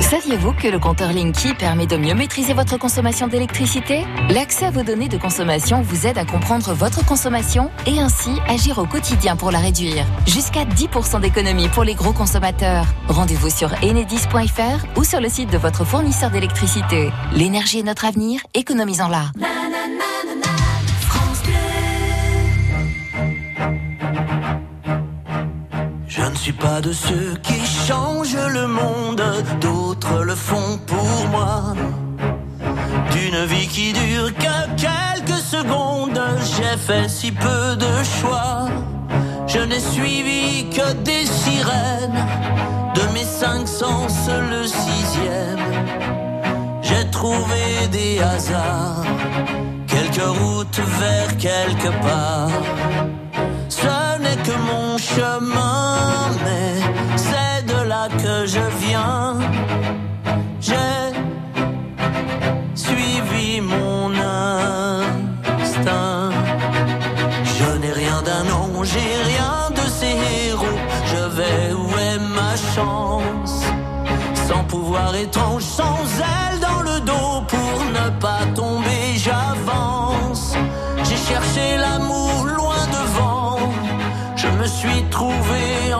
Saviez-vous 0.00 0.52
que 0.52 0.68
le 0.68 0.78
compteur 0.78 1.12
Linky 1.12 1.54
permet 1.54 1.86
de 1.86 1.96
mieux 1.96 2.14
maîtriser 2.14 2.52
votre 2.52 2.76
consommation 2.76 3.28
d'électricité? 3.28 4.04
L'accès 4.28 4.66
à 4.66 4.70
vos 4.70 4.82
données 4.82 5.08
de 5.08 5.16
consommation 5.16 5.80
vous 5.80 6.06
aide 6.06 6.18
à 6.18 6.26
comprendre 6.26 6.74
votre 6.74 7.02
consommation 7.06 7.70
et 7.86 7.98
ainsi 7.98 8.30
agir 8.46 8.78
au 8.78 8.84
quotidien 8.84 9.36
pour 9.36 9.50
la 9.50 9.58
réduire. 9.58 10.04
Jusqu'à 10.26 10.64
10% 10.64 11.20
d'économie 11.20 11.68
pour 11.68 11.84
les 11.84 11.94
gros 11.94 12.12
consommateurs. 12.12 12.84
Rendez-vous 13.08 13.48
sur 13.48 13.72
enedis.fr 13.82 14.98
ou 14.98 15.04
sur 15.04 15.20
le 15.20 15.30
site 15.30 15.50
de 15.50 15.58
votre 15.58 15.86
fournisseur 15.86 16.30
d'électricité. 16.30 17.10
L'énergie 17.32 17.78
est 17.78 17.84
notre 17.84 18.04
avenir, 18.04 18.40
économisons-la. 18.52 19.61
Je 26.14 26.20
suis 26.36 26.52
pas 26.52 26.82
de 26.82 26.92
ceux 26.92 27.34
qui 27.42 27.58
changent 27.86 28.46
le 28.52 28.66
monde, 28.66 29.22
d'autres 29.62 30.18
le 30.22 30.34
font 30.34 30.78
pour 30.86 31.26
moi. 31.30 31.72
D'une 33.12 33.42
vie 33.46 33.66
qui 33.66 33.94
dure 33.94 34.30
que 34.34 34.56
quelques 34.76 35.42
secondes, 35.54 36.20
j'ai 36.52 36.76
fait 36.76 37.08
si 37.08 37.32
peu 37.32 37.76
de 37.76 37.92
choix. 38.20 38.68
Je 39.46 39.60
n'ai 39.60 39.80
suivi 39.80 40.68
que 40.68 40.92
des 41.08 41.24
sirènes, 41.24 42.26
de 42.94 43.04
mes 43.14 43.24
cinq 43.24 43.66
sens 43.66 44.28
le 44.50 44.66
sixième. 44.66 45.66
J'ai 46.82 47.10
trouvé 47.10 47.88
des 47.90 48.20
hasards, 48.20 49.06
quelques 49.86 50.30
routes 50.38 50.82
vers 51.00 51.36
quelque 51.38 51.90
part. 52.02 52.50
Ce 53.70 54.18
n'est 54.22 54.42
que 54.48 54.56
mon 54.70 54.98
chemin, 54.98 55.71
je 58.54 58.60
viens. 58.84 59.38
J'ai 60.60 61.02
suivi 62.74 63.60
mon 63.60 64.10
instinct. 65.60 66.30
Je 67.58 67.68
n'ai 67.80 67.92
rien 67.92 68.18
d'un 68.28 68.44
nom, 68.52 68.84
j'ai 68.84 69.12
rien 69.32 69.54
de 69.78 69.84
ces 69.98 70.14
héros. 70.36 70.80
Je 71.10 71.22
vais 71.36 71.72
où 71.72 71.88
est 72.08 72.20
ma 72.38 72.54
chance? 72.74 73.56
Sans 74.48 74.64
pouvoir 74.64 75.14
étrange, 75.14 75.62
sans 75.62 76.00
elle 76.34 76.60
dans 76.60 76.82
le 76.90 77.00
dos 77.00 77.34
pour 77.52 77.76
ne 77.98 78.06
pas 78.20 78.44
tomber, 78.54 79.04
j'avance. 79.16 80.54
J'ai 81.06 81.20
cherché 81.28 81.64
l'amour 81.78 82.44
loin 82.58 82.82
devant 82.98 83.32
me 84.62 84.66
suis 84.66 85.02
trouvé 85.10 85.91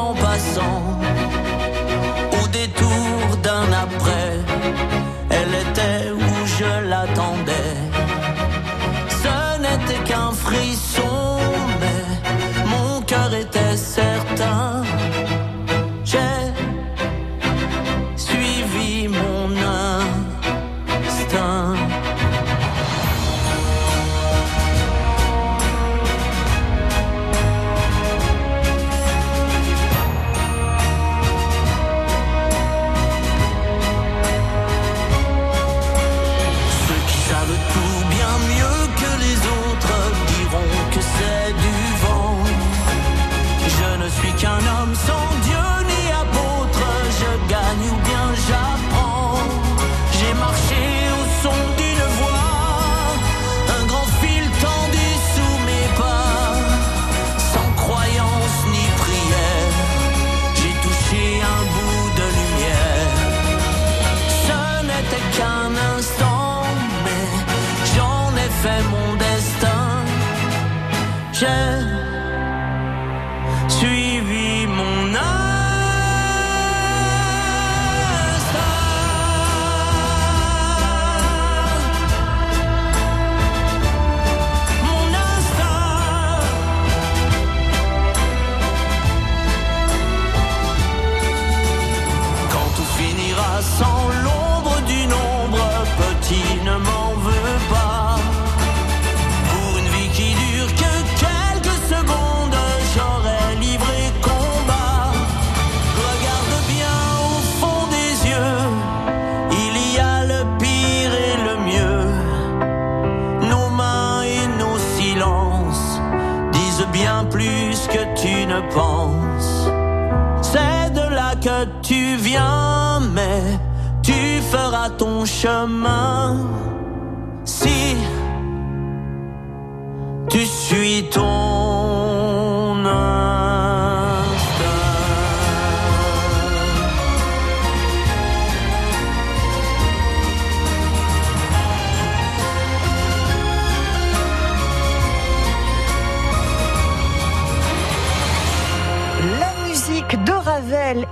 ton 124.91 125.25
chemin 125.25 126.37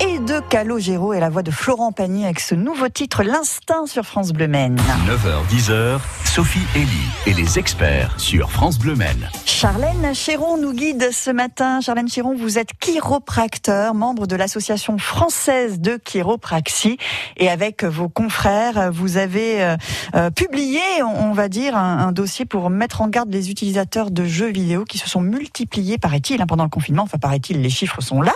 et 0.00 0.18
de 0.18 0.40
Calogero 0.40 1.14
et 1.14 1.20
la 1.20 1.30
voix 1.30 1.42
de 1.42 1.50
Florent 1.50 1.92
Pagny 1.92 2.24
avec 2.24 2.40
ce 2.40 2.54
nouveau 2.54 2.88
titre 2.88 3.22
L'instinct 3.22 3.86
sur 3.86 4.04
France 4.04 4.32
Bleu 4.32 4.46
Maine. 4.46 4.76
9h, 5.06 5.46
10h, 5.50 6.00
Sophie 6.24 6.60
Elie 6.76 6.86
et 7.26 7.32
les 7.32 7.58
experts 7.58 8.14
sur 8.18 8.50
France 8.50 8.78
Bleu 8.78 8.94
Maine. 8.94 9.28
Charlène 9.46 10.14
Chéron 10.14 10.58
nous 10.58 10.72
guide 10.72 11.10
ce 11.12 11.30
matin. 11.30 11.80
Charlène 11.80 12.08
Chéron, 12.08 12.36
vous 12.36 12.58
êtes 12.58 12.70
chiropracteur, 12.78 13.94
membre 13.94 14.26
de 14.26 14.36
l'association 14.36 14.98
française 14.98 15.80
de 15.80 15.96
chiropraxie 15.96 16.98
et 17.36 17.48
avec 17.48 17.82
vos 17.84 18.08
confrères, 18.08 18.92
vous 18.92 19.16
avez 19.16 19.62
euh, 19.62 19.76
euh, 20.14 20.30
publié, 20.30 20.80
on 21.02 21.32
va 21.32 21.48
dire, 21.48 21.76
un, 21.76 21.98
un, 21.98 22.12
dossier 22.12 22.44
pour 22.44 22.70
mettre 22.70 23.00
en 23.00 23.08
garde 23.08 23.32
les 23.32 23.50
utilisateurs 23.50 24.10
de 24.10 24.24
jeux 24.24 24.50
vidéo 24.50 24.84
qui 24.84 24.98
se 24.98 25.08
sont 25.08 25.20
multipliés, 25.20 25.96
paraît-il, 25.98 26.42
hein, 26.42 26.46
pendant 26.46 26.64
le 26.64 26.70
confinement. 26.70 27.04
Enfin, 27.04 27.18
paraît-il, 27.18 27.62
les 27.62 27.70
chiffres 27.70 28.00
sont 28.00 28.20
là. 28.20 28.34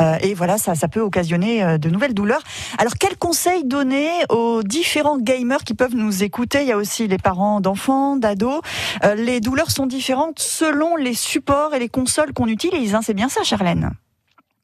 Euh, 0.00 0.16
et 0.20 0.34
voilà, 0.34 0.58
ça, 0.58 0.74
ça 0.80 0.88
peut 0.88 1.00
occasionner 1.00 1.62
euh, 1.62 1.78
de 1.78 1.90
nouvelles 1.90 2.14
douleurs. 2.14 2.42
Alors, 2.78 2.94
quels 2.98 3.16
conseils 3.16 3.64
donner 3.64 4.08
aux 4.30 4.62
différents 4.62 5.18
gamers 5.18 5.62
qui 5.62 5.74
peuvent 5.74 5.94
nous 5.94 6.24
écouter? 6.24 6.62
Il 6.62 6.68
y 6.68 6.72
a 6.72 6.76
aussi 6.76 7.06
les 7.06 7.18
parents 7.18 7.60
d'enfants, 7.60 8.16
d'ados. 8.16 8.62
Euh, 9.04 9.14
les 9.14 9.40
douleurs 9.40 9.70
sont 9.70 9.86
différentes 9.86 10.38
selon 10.38 10.96
les 10.96 11.14
supports 11.14 11.74
et 11.74 11.78
les 11.78 11.88
consoles 11.88 12.32
qu'on 12.32 12.48
utilise. 12.48 12.94
Hein. 12.94 13.00
C'est 13.02 13.14
bien 13.14 13.28
ça, 13.28 13.42
Charlène? 13.42 13.90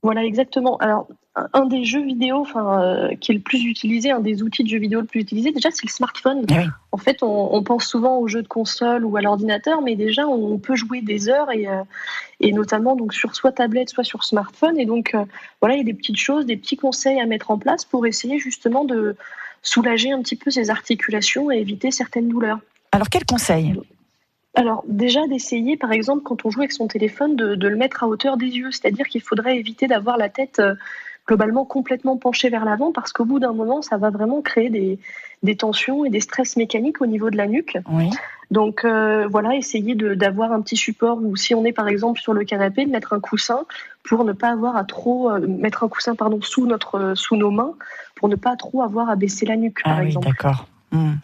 Voilà, 0.02 0.24
exactement. 0.24 0.76
Alors, 0.78 1.06
un 1.52 1.66
des 1.66 1.84
jeux 1.84 2.02
vidéo 2.02 2.38
enfin, 2.38 2.82
euh, 2.82 3.14
qui 3.16 3.32
est 3.32 3.34
le 3.34 3.40
plus 3.40 3.62
utilisé, 3.64 4.10
un 4.10 4.20
des 4.20 4.42
outils 4.42 4.64
de 4.64 4.68
jeux 4.68 4.78
vidéo 4.78 5.00
le 5.00 5.06
plus 5.06 5.20
utilisé, 5.20 5.52
déjà, 5.52 5.70
c'est 5.70 5.84
le 5.84 5.90
smartphone. 5.90 6.46
oui. 6.48 6.64
En 6.92 6.96
fait, 6.96 7.22
on, 7.22 7.54
on, 7.54 7.62
pense 7.62 7.84
souvent 7.84 8.18
aux 8.18 8.26
jeux 8.26 8.42
de 8.42 8.48
console 8.48 9.04
ou 9.04 9.18
à 9.18 9.20
l'ordinateur, 9.20 9.82
mais 9.82 9.96
déjà, 9.96 10.26
on 10.26 10.58
peut 10.58 10.76
jouer 10.76 11.02
des 11.02 11.28
heures 11.28 11.52
et, 11.52 11.68
euh, 11.68 11.82
et 12.40 12.52
notamment 12.52 12.96
donc 12.96 13.12
sur 13.12 13.34
soit 13.36 13.52
tablette, 13.52 13.90
soit 13.90 14.04
sur 14.04 14.24
smartphone. 14.24 14.78
Et 14.78 14.86
donc, 14.86 15.14
euh, 15.14 15.24
voilà, 15.60 15.74
il 15.74 15.78
y 15.78 15.82
a 15.82 15.84
des 15.84 15.94
petites 15.94 16.16
choses, 16.16 16.46
des 16.46 16.56
petits 16.56 16.78
conseils 16.78 17.20
à 17.20 17.26
mettre 17.26 17.50
en 17.50 17.58
place 17.58 17.84
pour 17.84 18.06
essayer 18.06 18.38
justement 18.38 18.84
de 18.84 19.14
soulager 19.60 20.12
un 20.12 20.22
petit 20.22 20.36
peu 20.36 20.50
ses 20.50 20.70
articulations 20.70 21.50
et 21.50 21.58
éviter 21.58 21.90
certaines 21.90 22.28
douleurs. 22.28 22.60
Alors, 22.92 23.10
quels 23.10 23.26
conseils 23.26 23.74
alors 24.58 24.84
déjà 24.88 25.26
d'essayer, 25.26 25.76
par 25.76 25.92
exemple, 25.92 26.22
quand 26.22 26.46
on 26.46 26.50
joue 26.50 26.60
avec 26.60 26.72
son 26.72 26.88
téléphone, 26.88 27.36
de, 27.36 27.56
de 27.56 27.68
le 27.68 27.76
mettre 27.76 28.02
à 28.02 28.08
hauteur 28.08 28.38
des 28.38 28.46
yeux, 28.46 28.70
c'est-à-dire 28.70 29.06
qu'il 29.06 29.20
faudrait 29.20 29.58
éviter 29.58 29.86
d'avoir 29.86 30.16
la 30.16 30.30
tête 30.30 30.62
globalement 31.26 31.64
complètement 31.64 32.16
penchée 32.16 32.48
vers 32.50 32.64
l'avant, 32.64 32.92
parce 32.92 33.12
qu'au 33.12 33.24
bout 33.24 33.40
d'un 33.40 33.52
moment, 33.52 33.82
ça 33.82 33.96
va 33.96 34.10
vraiment 34.10 34.42
créer 34.42 34.70
des, 34.70 34.98
des, 35.42 35.56
tensions 35.56 36.04
et 36.04 36.10
des 36.10 36.20
stress 36.20 36.56
mécaniques 36.56 37.00
au 37.00 37.06
niveau 37.06 37.30
de 37.30 37.36
la 37.36 37.46
nuque. 37.46 37.78
Oui. 37.90 38.10
Donc 38.50 38.84
euh, 38.84 39.26
voilà, 39.28 39.56
essayer 39.56 39.94
d'avoir 39.94 40.52
un 40.52 40.60
petit 40.60 40.76
support, 40.76 41.18
ou 41.20 41.34
si 41.36 41.54
on 41.54 41.64
est 41.64 41.72
par 41.72 41.88
exemple 41.88 42.20
sur 42.20 42.32
le 42.32 42.44
canapé, 42.44 42.84
de 42.84 42.90
mettre 42.90 43.12
un 43.12 43.20
coussin 43.20 43.66
pour 44.04 44.24
ne 44.24 44.32
pas 44.32 44.50
avoir 44.50 44.76
à 44.76 44.84
trop 44.84 45.30
euh, 45.30 45.44
mettre 45.46 45.82
un 45.82 45.88
coussin 45.88 46.14
pardon 46.14 46.40
sous 46.40 46.66
notre 46.66 47.14
sous 47.16 47.36
nos 47.36 47.50
mains, 47.50 47.74
pour 48.14 48.28
ne 48.28 48.36
pas 48.36 48.54
trop 48.56 48.82
avoir 48.82 49.10
à 49.10 49.16
baisser 49.16 49.46
la 49.46 49.56
nuque, 49.56 49.80
ah 49.84 49.90
par 49.90 49.98
oui, 49.98 50.06
exemple. 50.06 50.28
D'accord. 50.28 50.68
Mmh. 50.92 51.14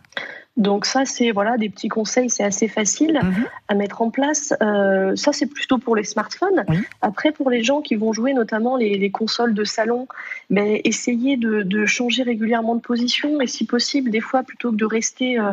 Donc 0.58 0.84
ça, 0.84 1.06
c'est 1.06 1.30
voilà 1.30 1.56
des 1.56 1.70
petits 1.70 1.88
conseils, 1.88 2.28
c'est 2.28 2.44
assez 2.44 2.68
facile 2.68 3.18
mmh. 3.22 3.46
à 3.68 3.74
mettre 3.74 4.02
en 4.02 4.10
place. 4.10 4.52
Euh, 4.62 5.16
ça, 5.16 5.32
c'est 5.32 5.46
plutôt 5.46 5.78
pour 5.78 5.96
les 5.96 6.04
smartphones. 6.04 6.64
Oui. 6.68 6.78
Après, 7.00 7.32
pour 7.32 7.48
les 7.48 7.62
gens 7.62 7.80
qui 7.80 7.94
vont 7.94 8.12
jouer 8.12 8.34
notamment 8.34 8.76
les, 8.76 8.98
les 8.98 9.10
consoles 9.10 9.54
de 9.54 9.64
salon, 9.64 10.08
ben, 10.50 10.78
essayez 10.84 11.38
de, 11.38 11.62
de, 11.62 11.86
changer 11.86 12.22
régulièrement 12.22 12.74
de 12.74 12.82
position 12.82 13.40
et 13.40 13.46
si 13.46 13.64
possible, 13.64 14.10
des 14.10 14.20
fois, 14.20 14.42
plutôt 14.42 14.70
que 14.72 14.76
de 14.76 14.84
rester 14.84 15.38
euh, 15.38 15.52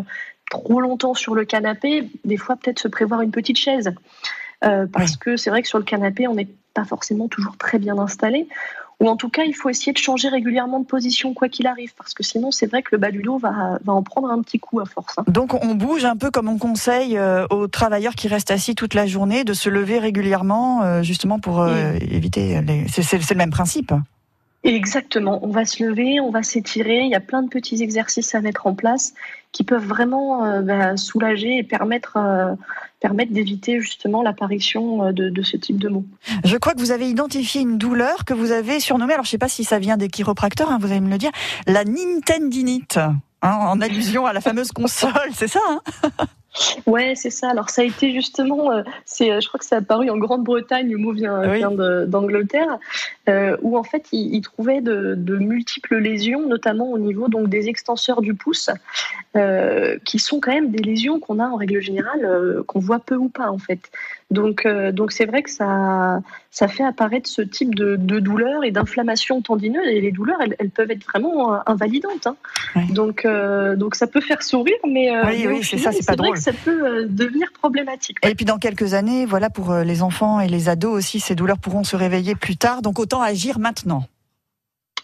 trop 0.50 0.82
longtemps 0.82 1.13
sur 1.13 1.34
le 1.34 1.45
canapé, 1.45 2.10
des 2.26 2.38
fois 2.38 2.58
peut-être 2.58 2.80
se 2.80 2.89
prévoir 2.89 3.21
une 3.21 3.32
petite 3.32 3.58
chaise. 3.58 3.93
Euh, 4.65 4.86
parce 4.86 5.13
oui. 5.13 5.17
que 5.21 5.38
c'est 5.38 5.50
vrai 5.50 5.62
que 5.62 5.69
sur 5.69 5.78
le 5.78 5.86
canapé, 5.86 6.28
on 6.28 6.36
n'est 6.36 6.50
pas 6.74 6.84
forcément 6.84 7.30
toujours 7.30 7.58
très 7.58 7.80
bien 7.80 7.97
installé 7.97 8.50
ou 9.00 9.08
en 9.08 9.16
tout 9.16 9.30
cas, 9.30 9.44
il 9.44 9.54
faut 9.54 9.70
essayer 9.70 9.94
de 9.94 9.98
changer 9.98 10.28
régulièrement 10.28 10.80
de 10.80 10.86
position 10.86 11.34
quoi 11.34 11.48
qu'il 11.48 11.68
arrive, 11.68 11.94
parce 11.96 12.14
que 12.14 12.24
sinon, 12.24 12.52
c'est 12.52 12.68
vrai 12.68 12.82
que 12.82 12.90
le 12.92 12.98
bas 12.98 13.12
du 13.12 13.22
dos 13.22 13.38
va, 13.38 13.80
va 13.84 13.94
en 13.94 14.04
prendre 14.04 14.30
un 14.30 14.42
petit 14.42 14.60
coup 14.60 14.80
à 14.82 14.86
force. 14.86 15.18
Hein. 15.18 15.24
Donc, 15.28 15.54
on 15.64 15.76
bouge 15.76 16.04
un 16.04 16.18
peu 16.18 16.32
comme 16.32 16.50
on 16.50 16.58
conseille 16.58 17.18
euh, 17.18 17.46
aux 17.50 17.68
travailleurs 17.68 18.16
qui 18.16 18.28
restent 18.28 18.52
assis 18.52 18.76
toute 18.76 18.94
la 18.94 19.08
journée 19.08 19.44
de 19.46 19.54
se 19.54 19.70
lever 19.70 20.00
régulièrement, 20.00 20.84
euh, 20.84 21.02
justement 21.02 21.40
pour 21.40 21.62
euh, 21.62 21.94
éviter. 22.02 22.62
Les... 22.62 22.88
C'est 22.90 23.32
le 23.32 23.38
même 23.38 23.52
principe. 23.52 23.94
Exactement. 24.63 25.39
On 25.41 25.52
va 25.52 25.65
se 25.65 25.84
lever, 25.84 26.19
on 26.19 26.32
va 26.32 26.43
s'étirer. 26.43 27.00
Il 27.00 27.10
y 27.10 27.15
a 27.15 27.22
plein 27.22 27.41
de 27.41 27.50
petits 27.50 27.82
exercices 27.82 28.36
à 28.36 28.41
mettre 28.41 28.67
en 28.67 28.76
place 28.76 29.13
qui 29.52 29.63
peuvent 29.63 29.86
vraiment 29.86 30.45
euh, 30.45 30.62
bah, 30.62 30.98
soulager 30.98 31.58
et 31.58 31.63
permettre, 31.63 32.17
euh, 32.17 32.54
permettre 33.00 33.32
d'éviter 33.32 33.80
justement 33.80 34.22
l'apparition 34.22 35.06
euh, 35.06 35.12
de, 35.12 35.41
ce 35.41 35.58
type 35.58 35.78
de 35.78 35.89
mots. 35.89 36.06
Je 36.43 36.58
crois 36.58 36.74
que 36.74 36.80
vous 36.80 36.91
avez 36.91 37.10
identifié 37.10 37.62
une 37.62 37.78
douleur 37.78 38.26
que 38.26 38.34
vous 38.34 38.52
avez 38.52 38.80
surnommée, 38.80 39.13
alors 39.13 39.26
je 39.26 39.30
ne 39.30 39.32
sais 39.32 39.38
pas 39.38 39.50
si 39.50 39.63
ça 39.63 39.80
vient 39.80 39.98
des 39.98 40.10
chiropracteurs, 40.10 40.72
hein, 40.72 40.78
vous 40.80 40.91
allez 40.91 41.00
me 41.00 41.10
le 41.10 41.17
dire, 41.17 41.32
la 41.65 41.84
Nintendinite, 41.86 42.98
hein, 42.98 43.15
en 43.41 43.82
allusion 43.82 44.26
à 44.26 44.34
la 44.34 44.41
fameuse 44.41 44.72
console, 44.72 45.13
c'est 45.34 45.48
ça 45.48 45.62
hein? 45.69 45.82
Ouais, 46.88 47.14
c'est 47.16 47.30
ça. 47.30 47.50
Alors 47.50 47.70
ça 47.70 47.82
a 47.82 47.86
été 47.86 48.12
justement, 48.12 48.72
euh, 48.72 48.84
c'est, 49.06 49.40
je 49.40 49.48
crois 49.48 49.60
que 49.60 49.66
c'est 49.66 49.76
apparu 49.76 50.10
en 50.10 50.18
Grande-Bretagne, 50.18 50.90
le 50.90 50.98
mot 50.98 51.12
vient, 51.12 51.42
oui. 51.50 51.58
vient 51.58 51.72
de, 51.72 52.06
d'Angleterre, 52.06 52.80
euh, 53.28 53.56
où 53.62 53.78
en 53.78 53.84
fait 53.84 54.08
ils, 54.12 54.36
ils 54.36 54.42
trouvaient 54.42 54.82
de, 54.82 55.14
de, 55.16 55.38
multiples 55.38 55.98
lésions, 55.98 56.48
notamment 56.48 56.90
au 56.92 56.98
niveau 56.98 57.28
donc 57.28 57.50
des 57.50 57.70
extenseurs 57.70 58.22
du 58.22 58.34
pouce, 58.34 58.70
euh, 59.36 59.98
qui 60.06 60.20
sont 60.20 60.40
quand 60.40 60.52
même 60.52 60.72
des 60.72 60.82
lésions 60.82 61.20
qu'on 61.20 61.40
a 61.40 61.48
en 61.48 61.56
règle 61.56 61.82
générale, 61.82 62.26
euh, 62.26 62.64
qu'on 62.64 62.80
voit 62.80 63.00
peu 63.00 63.16
ou 63.16 63.30
pas 63.30 63.52
en 63.52 63.60
fait. 63.60 63.92
Donc, 64.32 64.66
euh, 64.66 64.92
donc 64.92 65.12
c'est 65.12 65.26
vrai 65.26 65.42
que 65.42 65.50
ça, 65.50 66.22
ça 66.52 66.68
fait 66.68 66.84
apparaître 66.84 67.28
ce 67.28 67.42
type 67.42 67.74
de, 67.74 67.96
de 67.96 68.20
douleur 68.20 68.64
et 68.64 68.70
d'inflammation 68.70 69.42
tendineuse. 69.42 69.88
Et 69.88 70.02
les 70.02 70.12
douleurs, 70.12 70.40
elles, 70.42 70.56
elles 70.60 70.70
peuvent 70.70 70.92
être 70.92 71.04
vraiment 71.04 71.68
invalidantes. 71.68 72.28
Hein. 72.28 72.36
Oui. 72.76 72.94
Donc, 72.94 73.26
euh, 73.26 73.76
donc 73.76 73.96
ça 73.96 74.06
peut 74.06 74.22
faire 74.22 74.44
sourire, 74.44 74.78
mais, 74.88 75.16
euh, 75.16 75.24
oui, 75.26 75.46
mais 75.46 75.48
oui, 75.48 75.64
c'est 75.64 75.80
ça, 75.80 75.92
c'est 75.92 76.06
pas 76.06 76.16
drôle. 76.16 76.38
ça 76.41 76.52
peut 76.54 76.86
euh, 76.86 77.08
devenir 77.08 77.52
problématique. 77.54 78.17
Et 78.25 78.36
puis 78.36 78.45
dans 78.45 78.58
quelques 78.58 78.93
années, 78.93 79.25
voilà, 79.25 79.49
pour 79.49 79.71
euh, 79.71 79.84
les 79.84 80.02
enfants 80.02 80.39
et 80.39 80.47
les 80.47 80.69
ados 80.69 80.93
aussi, 80.93 81.19
ces 81.19 81.36
douleurs 81.36 81.60
pourront 81.60 81.84
se 81.84 81.95
réveiller 81.95 82.36
plus 82.36 82.58
tard. 82.58 82.82
Donc 82.82 82.99
autant 82.99 83.21
agir 83.21 83.60
maintenant. 83.60 84.06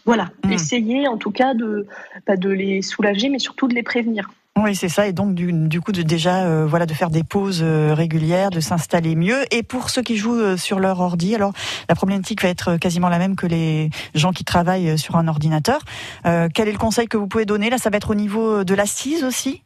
Voilà, 0.04 0.30
mmh. 0.44 0.52
essayer 0.52 1.08
en 1.08 1.16
tout 1.16 1.32
cas 1.32 1.54
de, 1.54 1.86
bah, 2.26 2.36
de 2.36 2.48
les 2.48 2.80
soulager, 2.80 3.28
mais 3.28 3.40
surtout 3.40 3.66
de 3.66 3.74
les 3.74 3.82
prévenir. 3.82 4.28
Oui, 4.58 4.74
c'est 4.74 4.88
ça. 4.88 5.06
Et 5.06 5.12
donc, 5.12 5.34
du, 5.34 5.52
du 5.52 5.82
coup, 5.82 5.92
de, 5.92 6.00
déjà, 6.00 6.44
euh, 6.44 6.66
voilà, 6.66 6.86
de 6.86 6.94
faire 6.94 7.10
des 7.10 7.22
pauses 7.22 7.60
euh, 7.62 7.92
régulières, 7.92 8.48
de 8.48 8.60
s'installer 8.60 9.14
mieux. 9.14 9.44
Et 9.50 9.62
pour 9.62 9.90
ceux 9.90 10.00
qui 10.00 10.16
jouent 10.16 10.40
euh, 10.40 10.56
sur 10.56 10.78
leur 10.78 10.98
ordi, 11.00 11.34
alors 11.34 11.52
la 11.90 11.94
problématique 11.94 12.42
va 12.42 12.48
être 12.48 12.78
quasiment 12.78 13.10
la 13.10 13.18
même 13.18 13.36
que 13.36 13.46
les 13.46 13.90
gens 14.14 14.32
qui 14.32 14.44
travaillent 14.44 14.98
sur 14.98 15.16
un 15.16 15.28
ordinateur. 15.28 15.80
Quel 16.24 16.68
est 16.68 16.72
le 16.72 16.78
conseil 16.78 17.06
que 17.06 17.16
vous 17.16 17.26
pouvez 17.26 17.44
donner? 17.44 17.70
Là, 17.70 17.78
ça 17.78 17.90
va 17.90 17.98
être 17.98 18.10
au 18.10 18.14
niveau 18.14 18.64
de 18.64 18.74
l'assise 18.74 19.24
aussi 19.24 19.62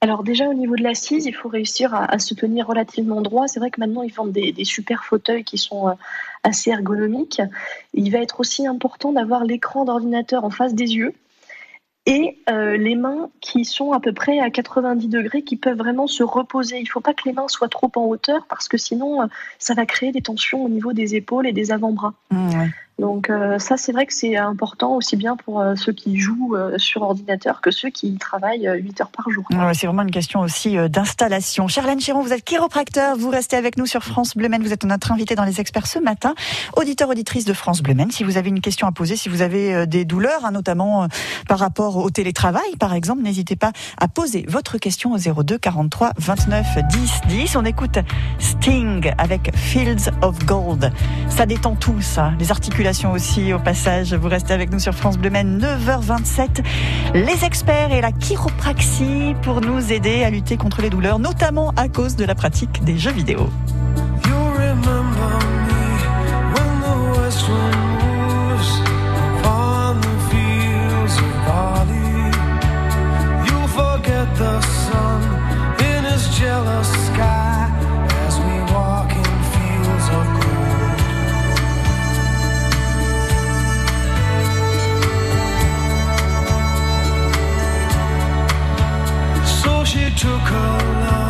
alors 0.00 0.22
déjà 0.22 0.48
au 0.48 0.54
niveau 0.54 0.76
de 0.76 0.82
l'assise, 0.82 1.26
il 1.26 1.34
faut 1.34 1.48
réussir 1.48 1.92
à, 1.94 2.18
se 2.18 2.34
tenir 2.34 2.66
relativement 2.66 3.20
droit. 3.20 3.48
C'est 3.48 3.58
vrai 3.58 3.70
que 3.70 3.80
maintenant 3.80 4.02
ils 4.02 4.12
vendent 4.12 4.32
des, 4.32 4.64
super 4.64 5.04
fauteuils 5.04 5.44
qui 5.44 5.58
sont 5.58 5.96
assez 6.44 6.70
ergonomiques. 6.70 7.42
Il 7.94 8.12
va 8.12 8.18
être 8.18 8.38
aussi 8.38 8.66
important 8.66 9.12
d'avoir 9.12 9.44
l'écran 9.44 9.84
d'ordinateur 9.84 10.44
en 10.44 10.50
face 10.50 10.74
des 10.74 10.94
yeux 10.94 11.14
et 12.08 12.38
euh, 12.48 12.78
les 12.78 12.94
mains 12.94 13.28
qui 13.42 13.66
sont 13.66 13.92
à 13.92 14.00
peu 14.00 14.14
près 14.14 14.40
à 14.40 14.48
90 14.48 15.08
degrés, 15.08 15.42
qui 15.42 15.56
peuvent 15.56 15.76
vraiment 15.76 16.06
se 16.06 16.22
reposer. 16.22 16.78
Il 16.78 16.84
ne 16.84 16.88
faut 16.88 17.00
pas 17.00 17.12
que 17.12 17.24
les 17.26 17.34
mains 17.34 17.48
soient 17.48 17.68
trop 17.68 17.92
en 17.96 18.06
hauteur 18.06 18.46
parce 18.48 18.66
que 18.66 18.78
sinon, 18.78 19.20
euh, 19.20 19.26
ça 19.58 19.74
va 19.74 19.84
créer 19.84 20.10
des 20.10 20.22
tensions 20.22 20.64
au 20.64 20.70
niveau 20.70 20.94
des 20.94 21.16
épaules 21.16 21.46
et 21.46 21.52
des 21.52 21.70
avant-bras. 21.70 22.14
Mmh. 22.30 22.68
Donc 22.98 23.30
euh, 23.30 23.60
ça, 23.60 23.76
c'est 23.76 23.92
vrai 23.92 24.06
que 24.06 24.12
c'est 24.12 24.36
important 24.36 24.96
aussi 24.96 25.16
bien 25.16 25.36
pour 25.36 25.60
euh, 25.60 25.76
ceux 25.76 25.92
qui 25.92 26.18
jouent 26.18 26.56
euh, 26.56 26.78
sur 26.78 27.02
ordinateur 27.02 27.60
que 27.60 27.70
ceux 27.70 27.90
qui 27.90 28.16
travaillent 28.16 28.68
8 28.68 29.00
heures 29.00 29.10
par 29.10 29.30
jour. 29.30 29.44
C'est 29.72 29.86
vraiment 29.86 30.02
une 30.02 30.10
question 30.10 30.40
aussi 30.40 30.76
d'installation. 30.88 31.68
Charlène 31.68 32.00
Chiron, 32.00 32.22
vous 32.22 32.32
êtes 32.32 32.44
chiropracteur, 32.44 33.16
vous 33.16 33.30
restez 33.30 33.56
avec 33.56 33.76
nous 33.76 33.86
sur 33.86 34.02
France 34.02 34.36
Bleu 34.36 34.48
Maine, 34.48 34.62
vous 34.62 34.72
êtes 34.72 34.84
notre 34.84 35.12
invité 35.12 35.36
dans 35.36 35.44
les 35.44 35.60
experts 35.60 35.86
ce 35.86 36.00
matin. 36.00 36.34
Auditeur, 36.76 37.08
auditrice 37.08 37.44
de 37.44 37.52
France 37.52 37.82
Bleu 37.82 37.94
Maine, 37.94 38.10
si 38.10 38.24
vous 38.24 38.36
avez 38.36 38.48
une 38.48 38.60
question 38.60 38.88
à 38.88 38.92
poser, 38.92 39.14
si 39.14 39.28
vous 39.28 39.42
avez 39.42 39.86
des 39.86 40.04
douleurs, 40.04 40.44
hein, 40.44 40.50
notamment 40.50 41.06
par 41.48 41.58
rapport 41.58 41.98
au 41.98 42.10
télétravail 42.10 42.76
par 42.80 42.94
exemple, 42.94 43.22
n'hésitez 43.22 43.56
pas 43.56 43.72
à 43.98 44.08
poser 44.08 44.44
votre 44.48 44.78
question 44.78 45.12
au 45.12 45.18
02 45.18 45.58
43 45.58 46.12
29 46.18 46.66
10 46.90 47.20
10. 47.28 47.56
On 47.56 47.64
écoute 47.64 47.98
Sting 48.38 49.12
avec 49.18 49.54
Fields 49.56 50.10
of 50.22 50.44
Gold. 50.44 50.90
Ça 51.28 51.46
détend 51.46 51.76
tout 51.76 52.00
ça, 52.00 52.32
les 52.38 52.50
articulations 52.50 52.87
aussi 53.12 53.52
au 53.52 53.58
passage. 53.58 54.14
Vous 54.14 54.28
restez 54.28 54.54
avec 54.54 54.72
nous 54.72 54.78
sur 54.78 54.94
France 54.94 55.18
Bleu 55.18 55.28
9h27. 55.28 56.64
Les 57.12 57.44
experts 57.44 57.92
et 57.92 58.00
la 58.00 58.12
chiropraxie 58.12 59.34
pour 59.42 59.60
nous 59.60 59.92
aider 59.92 60.24
à 60.24 60.30
lutter 60.30 60.56
contre 60.56 60.80
les 60.80 60.88
douleurs, 60.88 61.18
notamment 61.18 61.74
à 61.76 61.88
cause 61.88 62.16
de 62.16 62.24
la 62.24 62.34
pratique 62.34 62.82
des 62.84 62.96
jeux 62.96 63.12
vidéo. 63.12 63.50
she 89.88 90.10
took 90.10 90.46
her 90.52 90.78
love. 91.00 91.27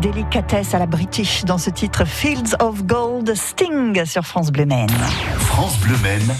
Délicatesse 0.00 0.74
à 0.74 0.78
la 0.78 0.86
British 0.86 1.44
dans 1.44 1.58
ce 1.58 1.68
titre 1.70 2.06
Fields 2.06 2.56
of 2.60 2.84
Gold 2.84 3.34
Sting 3.34 4.04
sur 4.06 4.24
France 4.24 4.50
Bleu 4.50 4.64
Maine. 4.64 4.88
France 5.38 5.78
Bleu 5.80 5.96
Maine, 6.02 6.34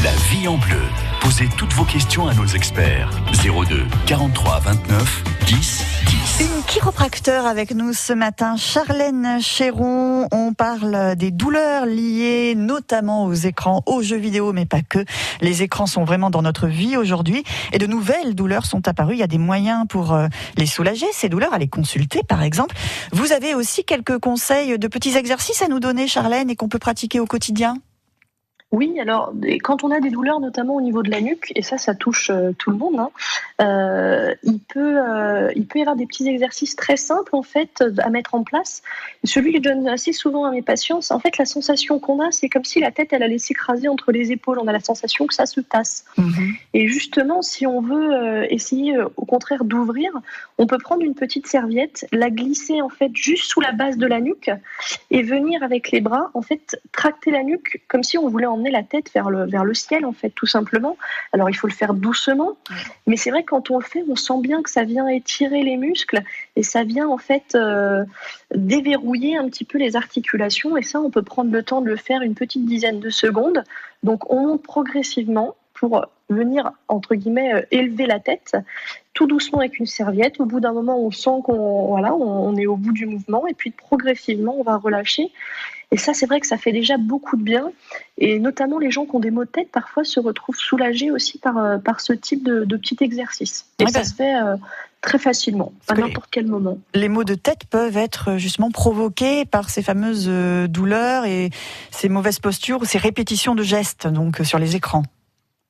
la 0.00 0.10
vie 0.30 0.48
en 0.48 0.56
bleu. 0.56 0.80
Posez 1.20 1.48
toutes 1.56 1.72
vos 1.74 1.84
questions 1.84 2.26
à 2.26 2.34
nos 2.34 2.46
experts. 2.46 3.10
02 3.44 3.84
43 4.06 4.60
29 4.60 5.24
10 5.46 5.84
10. 6.06 6.40
Une 6.40 6.62
chiropracteur 6.64 7.46
avec 7.46 7.74
nous 7.74 7.92
ce 7.92 8.14
matin, 8.14 8.56
Charlène 8.56 9.38
Chéron. 9.40 10.28
On 10.32 10.54
parle 10.54 11.14
des 11.16 11.30
douleurs 11.30 11.84
liées 11.84 12.54
notamment 12.56 13.26
aux 13.26 13.34
écrans, 13.34 13.82
aux 13.84 14.02
jeux 14.02 14.16
vidéo, 14.16 14.52
mais 14.54 14.64
pas 14.64 14.80
que. 14.80 15.04
Les 15.42 15.62
écrans 15.62 15.86
sont 15.86 16.04
vraiment 16.04 16.30
dans 16.30 16.42
notre 16.42 16.68
vie 16.68 16.96
aujourd'hui 16.96 17.44
et 17.72 17.78
de 17.78 17.86
nouvelles 17.86 18.34
douleurs 18.34 18.64
sont 18.64 18.88
apparues. 18.88 19.14
Il 19.14 19.20
y 19.20 19.24
a 19.24 19.28
des 19.28 19.38
moyens 19.38 19.84
pour 19.88 20.14
euh, 20.14 20.26
les 20.56 20.66
soulager, 20.66 21.06
ces 21.12 21.28
douleurs, 21.28 21.52
à 21.52 21.58
les 21.58 21.68
consulter 21.68 22.22
par 22.26 22.42
exemple. 22.42 22.74
Vous 23.12 23.32
avez 23.32 23.54
aussi 23.54 23.84
quelques 23.84 24.18
conseils 24.18 24.78
de 24.78 24.88
petits 24.88 25.16
exercices 25.16 25.60
à 25.60 25.68
nous 25.68 25.80
donner, 25.80 26.08
Charlène, 26.08 26.48
et 26.48 26.56
qu'on 26.56 26.68
peut 26.68 26.78
pratiquer 26.78 27.20
au 27.20 27.26
quotidien? 27.26 27.76
Oui, 28.72 28.98
alors 28.98 29.34
quand 29.62 29.84
on 29.84 29.90
a 29.90 30.00
des 30.00 30.08
douleurs, 30.08 30.40
notamment 30.40 30.74
au 30.74 30.80
niveau 30.80 31.02
de 31.02 31.10
la 31.10 31.20
nuque, 31.20 31.52
et 31.54 31.60
ça, 31.60 31.76
ça 31.76 31.94
touche 31.94 32.30
euh, 32.30 32.52
tout 32.56 32.70
le 32.70 32.78
monde, 32.78 32.98
hein, 32.98 33.10
euh, 33.60 34.34
il, 34.42 34.60
peut, 34.60 34.98
euh, 34.98 35.52
il 35.54 35.66
peut 35.66 35.78
y 35.78 35.82
avoir 35.82 35.94
des 35.94 36.06
petits 36.06 36.26
exercices 36.26 36.74
très 36.74 36.96
simples 36.96 37.36
en 37.36 37.42
fait 37.42 37.84
à 37.98 38.08
mettre 38.08 38.34
en 38.34 38.44
place. 38.44 38.82
Celui 39.24 39.52
que 39.52 39.58
je 39.58 39.62
donne 39.62 39.86
assez 39.88 40.14
souvent 40.14 40.46
à 40.46 40.50
mes 40.50 40.62
patients, 40.62 41.00
en 41.10 41.18
fait 41.18 41.36
la 41.36 41.44
sensation 41.44 41.98
qu'on 41.98 42.20
a, 42.20 42.30
c'est 42.30 42.48
comme 42.48 42.64
si 42.64 42.80
la 42.80 42.90
tête 42.90 43.12
elle 43.12 43.22
allait 43.22 43.36
s'écraser 43.36 43.88
entre 43.88 44.10
les 44.10 44.32
épaules. 44.32 44.58
On 44.58 44.66
a 44.66 44.72
la 44.72 44.80
sensation 44.80 45.26
que 45.26 45.34
ça 45.34 45.44
se 45.44 45.60
tasse. 45.60 46.06
Mhm. 46.16 46.54
Et 46.72 46.88
justement, 46.88 47.42
si 47.42 47.66
on 47.66 47.82
veut 47.82 48.50
essayer 48.50 48.98
au 49.16 49.26
contraire 49.26 49.64
d'ouvrir, 49.64 50.12
on 50.56 50.66
peut 50.66 50.78
prendre 50.78 51.02
une 51.02 51.14
petite 51.14 51.46
serviette, 51.46 52.06
la 52.10 52.30
glisser 52.30 52.80
en 52.80 52.88
fait 52.88 53.10
juste 53.14 53.50
sous 53.50 53.60
la 53.60 53.72
base 53.72 53.98
de 53.98 54.06
la 54.06 54.20
nuque 54.20 54.50
et 55.10 55.22
venir 55.22 55.62
avec 55.62 55.90
les 55.90 56.00
bras 56.00 56.30
en 56.32 56.40
fait 56.40 56.80
tracter 56.92 57.30
la 57.30 57.42
nuque 57.42 57.82
comme 57.88 58.02
si 58.02 58.16
on 58.16 58.28
voulait 58.28 58.46
en 58.46 58.61
la 58.70 58.82
tête 58.82 59.12
vers 59.12 59.30
le, 59.30 59.46
vers 59.46 59.64
le 59.64 59.74
ciel, 59.74 60.04
en 60.06 60.12
fait, 60.12 60.30
tout 60.30 60.46
simplement. 60.46 60.96
Alors, 61.32 61.50
il 61.50 61.54
faut 61.54 61.66
le 61.66 61.72
faire 61.72 61.94
doucement, 61.94 62.56
mais 63.06 63.16
c'est 63.16 63.30
vrai 63.30 63.42
que 63.42 63.50
quand 63.50 63.70
on 63.70 63.78
le 63.78 63.84
fait, 63.84 64.04
on 64.08 64.16
sent 64.16 64.40
bien 64.40 64.62
que 64.62 64.70
ça 64.70 64.84
vient 64.84 65.08
étirer 65.08 65.62
les 65.62 65.76
muscles 65.76 66.22
et 66.56 66.62
ça 66.62 66.84
vient, 66.84 67.08
en 67.08 67.18
fait, 67.18 67.54
euh, 67.54 68.04
déverrouiller 68.54 69.36
un 69.36 69.48
petit 69.48 69.64
peu 69.64 69.78
les 69.78 69.96
articulations. 69.96 70.76
Et 70.76 70.82
ça, 70.82 71.00
on 71.00 71.10
peut 71.10 71.22
prendre 71.22 71.52
le 71.52 71.62
temps 71.62 71.80
de 71.80 71.86
le 71.86 71.96
faire 71.96 72.22
une 72.22 72.34
petite 72.34 72.64
dizaine 72.64 73.00
de 73.00 73.10
secondes. 73.10 73.64
Donc, 74.02 74.30
on 74.30 74.46
monte 74.46 74.62
progressivement 74.62 75.56
pour 75.74 76.06
venir, 76.28 76.70
entre 76.88 77.14
guillemets, 77.14 77.54
euh, 77.54 77.62
élever 77.70 78.06
la 78.06 78.20
tête, 78.20 78.56
tout 79.14 79.26
doucement 79.26 79.58
avec 79.60 79.78
une 79.78 79.86
serviette. 79.86 80.40
Au 80.40 80.46
bout 80.46 80.60
d'un 80.60 80.72
moment, 80.72 80.98
on 80.98 81.10
sent 81.10 81.42
qu'on 81.44 81.88
voilà, 81.88 82.14
on 82.14 82.56
est 82.56 82.66
au 82.66 82.76
bout 82.76 82.92
du 82.92 83.06
mouvement, 83.06 83.46
et 83.46 83.54
puis 83.54 83.70
progressivement, 83.70 84.54
on 84.58 84.62
va 84.62 84.76
relâcher. 84.76 85.32
Et 85.92 85.98
ça, 85.98 86.14
c'est 86.14 86.26
vrai 86.26 86.40
que 86.40 86.46
ça 86.46 86.56
fait 86.56 86.72
déjà 86.72 86.96
beaucoup 86.96 87.36
de 87.36 87.42
bien. 87.42 87.70
Et 88.16 88.38
notamment 88.38 88.78
les 88.78 88.90
gens 88.90 89.04
qui 89.04 89.14
ont 89.14 89.20
des 89.20 89.30
maux 89.30 89.44
de 89.44 89.50
tête, 89.50 89.70
parfois 89.70 90.04
se 90.04 90.18
retrouvent 90.18 90.56
soulagés 90.56 91.10
aussi 91.10 91.38
par, 91.38 91.58
euh, 91.58 91.78
par 91.78 92.00
ce 92.00 92.14
type 92.14 92.42
de, 92.42 92.64
de 92.64 92.76
petit 92.76 92.96
exercice. 93.00 93.66
Et 93.78 93.86
ça 93.86 94.02
se 94.02 94.14
fait 94.14 94.34
euh, 94.34 94.56
très 95.02 95.18
facilement, 95.18 95.72
à 95.88 95.94
n'importe 95.94 96.30
quel 96.30 96.46
moment. 96.46 96.78
Les 96.94 97.10
maux 97.10 97.24
de 97.24 97.34
tête 97.34 97.66
peuvent 97.68 97.98
être 97.98 98.38
justement 98.38 98.70
provoqués 98.70 99.44
par 99.44 99.68
ces 99.68 99.82
fameuses 99.82 100.28
douleurs 100.68 101.26
et 101.26 101.50
ces 101.90 102.08
mauvaises 102.08 102.38
postures 102.38 102.80
ou 102.80 102.84
ces 102.86 102.98
répétitions 102.98 103.54
de 103.54 103.62
gestes 103.62 104.06
donc 104.06 104.40
sur 104.44 104.58
les 104.58 104.76
écrans. 104.76 105.02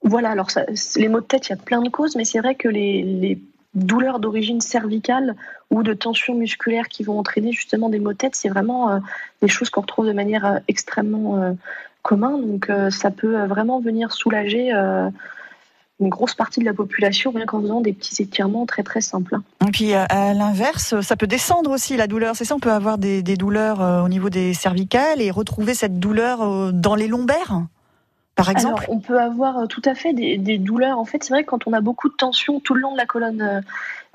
Voilà, 0.04 0.30
alors 0.30 0.48
les 0.96 1.08
maux 1.08 1.20
de 1.20 1.26
tête, 1.26 1.48
il 1.48 1.50
y 1.50 1.52
a 1.54 1.56
plein 1.56 1.80
de 1.80 1.88
causes, 1.88 2.16
mais 2.16 2.24
c'est 2.24 2.40
vrai 2.40 2.54
que 2.54 2.68
les, 2.68 3.02
les 3.02 3.38
douleurs 3.74 4.20
d'origine 4.20 4.60
cervicale 4.60 5.34
ou 5.70 5.82
de 5.82 5.94
tensions 5.94 6.34
musculaires 6.34 6.88
qui 6.88 7.02
vont 7.02 7.18
entraîner 7.18 7.52
justement 7.52 7.88
des 7.88 7.98
maux 7.98 8.12
de 8.12 8.18
tête, 8.18 8.36
c'est 8.36 8.48
vraiment 8.48 8.90
euh, 8.90 8.98
des 9.40 9.48
choses 9.48 9.70
qu'on 9.70 9.80
retrouve 9.80 10.06
de 10.06 10.12
manière 10.12 10.44
euh, 10.44 10.58
extrêmement 10.68 11.42
euh, 11.42 11.52
commune. 12.02 12.46
Donc 12.46 12.70
ça 12.90 13.12
peut 13.12 13.44
vraiment 13.44 13.78
venir 13.78 14.10
soulager 14.10 14.72
une 14.72 16.08
grosse 16.08 16.34
partie 16.34 16.58
de 16.58 16.64
la 16.64 16.74
population 16.74 17.30
rien 17.30 17.46
qu'en 17.46 17.62
faisant 17.62 17.80
des 17.80 17.92
petits 17.92 18.20
étirements 18.20 18.66
très 18.66 18.82
très 18.82 19.00
simples. 19.00 19.36
Et 19.64 19.70
puis 19.70 19.94
à 19.94 20.34
l'inverse, 20.34 21.00
ça 21.00 21.14
peut 21.14 21.28
descendre 21.28 21.70
aussi 21.70 21.96
la 21.96 22.08
douleur. 22.08 22.34
C'est 22.34 22.44
ça, 22.44 22.56
on 22.56 22.58
peut 22.58 22.72
avoir 22.72 22.98
des, 22.98 23.22
des 23.22 23.36
douleurs 23.36 24.04
au 24.04 24.08
niveau 24.08 24.30
des 24.30 24.52
cervicales 24.52 25.20
et 25.20 25.30
retrouver 25.30 25.74
cette 25.74 26.00
douleur 26.00 26.72
dans 26.72 26.96
les 26.96 27.06
lombaires? 27.06 27.62
Par 28.34 28.48
exemple? 28.48 28.86
On 28.88 28.98
peut 28.98 29.20
avoir 29.20 29.58
euh, 29.58 29.66
tout 29.66 29.82
à 29.84 29.94
fait 29.94 30.14
des, 30.14 30.58
douleurs. 30.58 30.98
En 30.98 31.04
fait, 31.04 31.22
c'est 31.22 31.34
vrai 31.34 31.44
que 31.44 31.50
quand 31.50 31.66
on 31.66 31.72
a 31.72 31.80
beaucoup 31.80 32.08
de 32.08 32.14
tension 32.14 32.60
tout 32.60 32.74
le 32.74 32.80
long 32.80 32.92
de 32.92 32.96
la 32.96 33.04
colonne 33.04 33.42
euh, 33.42 33.60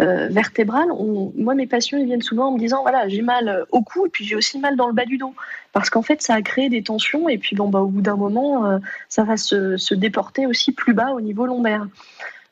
euh, 0.01 0.27
vertébrale, 0.29 0.87
moi, 1.35 1.53
mes 1.53 1.67
patients 1.67 1.97
ils 1.97 2.05
viennent 2.05 2.21
souvent 2.21 2.47
en 2.47 2.51
me 2.53 2.59
disant 2.59 2.81
voilà, 2.81 3.07
j'ai 3.07 3.21
mal 3.21 3.65
au 3.71 3.81
cou 3.81 4.07
et 4.07 4.09
puis 4.09 4.25
j'ai 4.25 4.35
aussi 4.35 4.59
mal 4.59 4.75
dans 4.75 4.87
le 4.87 4.93
bas 4.93 5.05
du 5.05 5.17
dos. 5.17 5.33
Parce 5.71 5.89
qu'en 5.89 6.01
fait, 6.01 6.21
ça 6.21 6.33
a 6.33 6.41
créé 6.41 6.69
des 6.69 6.81
tensions 6.81 7.29
et 7.29 7.37
puis 7.37 7.55
bon, 7.55 7.69
bah, 7.69 7.79
au 7.79 7.87
bout 7.87 8.01
d'un 8.01 8.15
moment, 8.15 8.79
ça 9.09 9.23
va 9.23 9.37
se, 9.37 9.93
déporter 9.93 10.47
aussi 10.47 10.71
plus 10.71 10.93
bas 10.93 11.11
au 11.11 11.21
niveau 11.21 11.45
lombaire. 11.45 11.87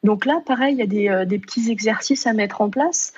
Donc 0.03 0.25
là, 0.25 0.39
pareil, 0.45 0.75
il 0.75 0.93
y 0.93 1.09
a 1.09 1.25
des, 1.25 1.39
petits 1.39 1.71
exercices 1.71 2.27
à 2.27 2.33
mettre 2.33 2.61
en 2.61 2.69
place 2.69 3.13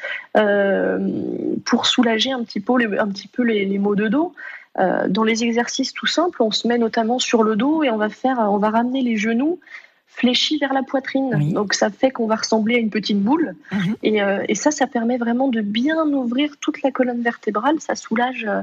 pour 1.65 1.85
soulager 1.85 2.31
un 2.31 2.43
petit 2.43 2.59
peu 2.61 3.43
les 3.43 3.77
maux 3.77 3.95
de 3.95 4.07
dos. 4.07 4.33
Euh, 4.79 5.07
dans 5.07 5.23
les 5.23 5.43
exercices 5.43 5.93
tout 5.93 6.05
simples, 6.05 6.41
on 6.41 6.51
se 6.51 6.67
met 6.67 6.77
notamment 6.77 7.19
sur 7.19 7.43
le 7.43 7.55
dos 7.55 7.83
et 7.83 7.89
on 7.89 7.97
va 7.97 8.09
faire, 8.09 8.37
on 8.39 8.57
va 8.57 8.69
ramener 8.69 9.01
les 9.01 9.17
genoux 9.17 9.59
fléchis 10.07 10.57
vers 10.57 10.73
la 10.73 10.83
poitrine. 10.83 11.53
Donc 11.53 11.73
ça 11.73 11.89
fait 11.91 12.09
qu'on 12.09 12.27
va 12.27 12.35
ressembler 12.35 12.75
à 12.75 12.77
une 12.79 12.89
petite 12.89 13.21
boule. 13.21 13.55
Mhm. 13.71 13.95
Euh, 14.05 14.43
et, 14.47 14.55
ça, 14.55 14.71
ça 14.71 14.87
permet 14.87 15.17
vraiment 15.17 15.47
de 15.47 15.61
bien 15.61 16.07
ouvrir 16.07 16.57
toute 16.59 16.81
la 16.81 16.91
colonne 16.91 17.21
vertébrale. 17.21 17.79
Ça 17.79 17.95
soulage, 17.95 18.45
euh, 18.47 18.61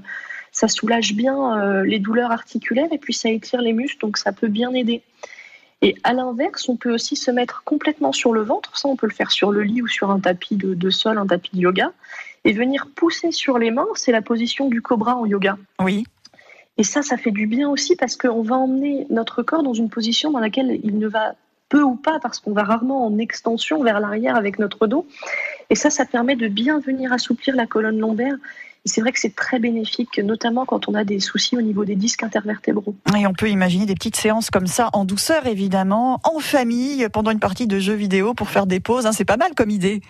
ça 0.51 0.69
soulage 0.69 1.15
bien 1.15 1.83
les 1.85 1.99
douleurs 1.99 2.33
articulaires 2.33 2.93
et 2.93 2.99
puis 2.99 3.13
ça 3.13 3.29
étire 3.29 3.61
les 3.61 3.73
muscles. 3.73 4.01
Donc 4.01 4.19
ça 4.19 4.33
peut 4.33 4.49
bien 4.49 4.73
aider. 4.73 5.03
Et 5.83 5.97
à 6.03 6.13
l'inverse, 6.13 6.69
on 6.69 6.77
peut 6.77 6.93
aussi 6.93 7.15
se 7.15 7.31
mettre 7.31 7.63
complètement 7.65 8.13
sur 8.13 8.33
le 8.33 8.43
ventre. 8.43 8.77
Ça, 8.79 8.89
on 8.89 8.97
peut 8.97 9.07
le 9.07 9.13
faire 9.13 9.31
sur 9.31 9.53
le 9.53 9.63
lit 9.63 9.83
ou 9.83 9.87
sur 9.87 10.11
un 10.11 10.19
tapis 10.19 10.57
de, 10.57 10.75
de 10.75 10.91
sol, 10.91 11.19
un 11.19 11.27
tapis 11.27 11.51
de 11.55 11.61
yoga 11.61 11.93
et 12.45 12.53
venir 12.53 12.89
pousser 12.95 13.33
sur 13.33 13.59
les 13.59 13.71
mains, 13.71 13.87
c'est 13.95 14.13
la 14.13 14.23
position 14.23 14.69
du 14.69 14.83
cobra 14.83 15.17
en 15.17 15.27
yoga. 15.27 15.57
Oui. 15.81 16.05
Et 16.77 16.85
ça, 16.85 17.03
ça 17.03 17.17
fait 17.17 17.31
du 17.31 17.47
bien 17.47 17.69
aussi 17.69 17.97
parce 17.97 18.17
qu'on 18.17 18.43
va 18.43 18.57
emmener 18.57 19.07
notre 19.11 19.43
corps 19.43 19.63
dans 19.63 19.75
une 19.75 19.89
position 19.89 20.31
dans 20.31 20.41
laquelle 20.41 20.81
il 20.83 20.99
ne 20.99 21.07
va 21.07 21.35
peu 21.69 21.83
ou 21.83 21.97
pas, 21.97 22.19
parce 22.21 22.41
qu'on 22.41 22.53
va 22.53 22.63
rarement 22.63 23.07
en 23.07 23.19
extension 23.19 23.83
vers 23.83 24.01
l'arrière 24.01 24.37
avec 24.37 24.59
notre 24.59 24.87
dos. 24.87 25.07
Et 25.71 25.75
ça, 25.75 25.91
ça 25.91 26.05
permet 26.05 26.37
de 26.37 26.49
bien 26.49 26.79
venir 26.79 27.13
assouplir 27.13 27.57
la 27.57 27.67
colonne 27.67 27.99
lombaire. 27.99 28.35
Et 28.85 28.89
c'est 28.89 29.01
vrai 29.01 29.13
que 29.13 29.19
c'est 29.19 29.35
très 29.35 29.59
bénéfique, 29.59 30.19
notamment 30.19 30.67
quand 30.67 30.89
on 30.89 30.95
a 30.95 31.05
des 31.05 31.19
soucis 31.19 31.57
au 31.57 31.63
niveau 31.63 31.87
des 31.87 31.95
disques 31.95 32.23
intervertébraux. 32.23 32.95
Et 33.19 33.27
on 33.27 33.33
peut 33.33 33.49
imaginer 33.49 33.87
des 33.87 33.95
petites 33.95 34.17
séances 34.17 34.51
comme 34.51 34.67
ça, 34.67 34.91
en 34.93 35.07
douceur 35.07 35.47
évidemment, 35.47 36.21
en 36.23 36.39
famille, 36.39 37.09
pendant 37.11 37.31
une 37.31 37.41
partie 37.41 37.67
de 37.67 37.79
jeux 37.79 37.95
vidéo 37.95 38.35
pour 38.35 38.51
faire 38.51 38.67
des 38.67 38.81
pauses. 38.81 39.07
Hein. 39.07 39.13
c'est 39.13 39.25
pas 39.25 39.39
mal 39.39 39.55
comme 39.55 39.71
idée. 39.71 40.03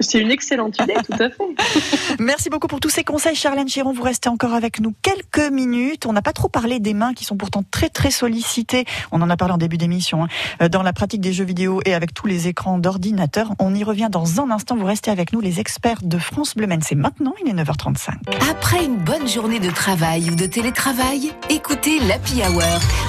C'est 0.00 0.20
une 0.20 0.30
excellente 0.30 0.78
idée, 0.78 0.94
tout 1.04 1.12
à 1.14 1.28
fait. 1.28 2.16
Merci 2.20 2.50
beaucoup 2.50 2.68
pour 2.68 2.78
tous 2.78 2.88
ces 2.88 3.02
conseils, 3.02 3.34
Charlène 3.34 3.66
Chiron. 3.66 3.92
Vous 3.92 4.04
restez 4.04 4.28
encore 4.28 4.54
avec 4.54 4.78
nous 4.78 4.94
quelques 5.02 5.50
minutes. 5.50 6.06
On 6.06 6.12
n'a 6.12 6.22
pas 6.22 6.32
trop 6.32 6.48
parlé 6.48 6.78
des 6.78 6.94
mains 6.94 7.14
qui 7.14 7.24
sont 7.24 7.36
pourtant 7.36 7.64
très 7.68 7.88
très 7.88 8.12
sollicitées. 8.12 8.84
On 9.10 9.20
en 9.22 9.28
a 9.28 9.36
parlé 9.36 9.54
en 9.54 9.58
début 9.58 9.76
d'émission 9.76 10.22
hein. 10.24 10.28
euh, 10.62 10.68
dans 10.68 10.82
la 10.82 10.92
pratique 10.92 11.20
des 11.20 11.32
jeux 11.32 11.44
vidéo 11.44 11.80
et 11.84 11.94
avec 11.94 12.14
tous 12.14 12.28
les 12.28 12.46
écrans 12.46 12.78
d'ordinateur. 12.78 13.50
On 13.58 13.74
y 13.74 13.82
revient 13.82 14.08
dans 14.08 14.40
un 14.40 14.52
instant. 14.52 14.76
Vous 14.76 14.84
restez 14.84 15.10
avec 15.10 15.32
nous, 15.32 15.40
les 15.40 15.58
experts 15.58 16.02
de 16.02 16.18
France 16.18 16.54
Bleu 16.54 16.68
C'est 16.82 16.94
maintenant. 16.94 17.34
Il 17.44 17.50
est 17.50 17.54
9h35. 17.64 18.12
Après 18.48 18.84
une 18.84 18.98
bonne 18.98 19.26
journée 19.26 19.58
de 19.58 19.70
travail 19.70 20.30
ou 20.30 20.36
de 20.36 20.46
télétravail, 20.46 21.32
écoutez 21.50 21.98
l'Happy 22.00 22.40
Hour, 22.42 22.62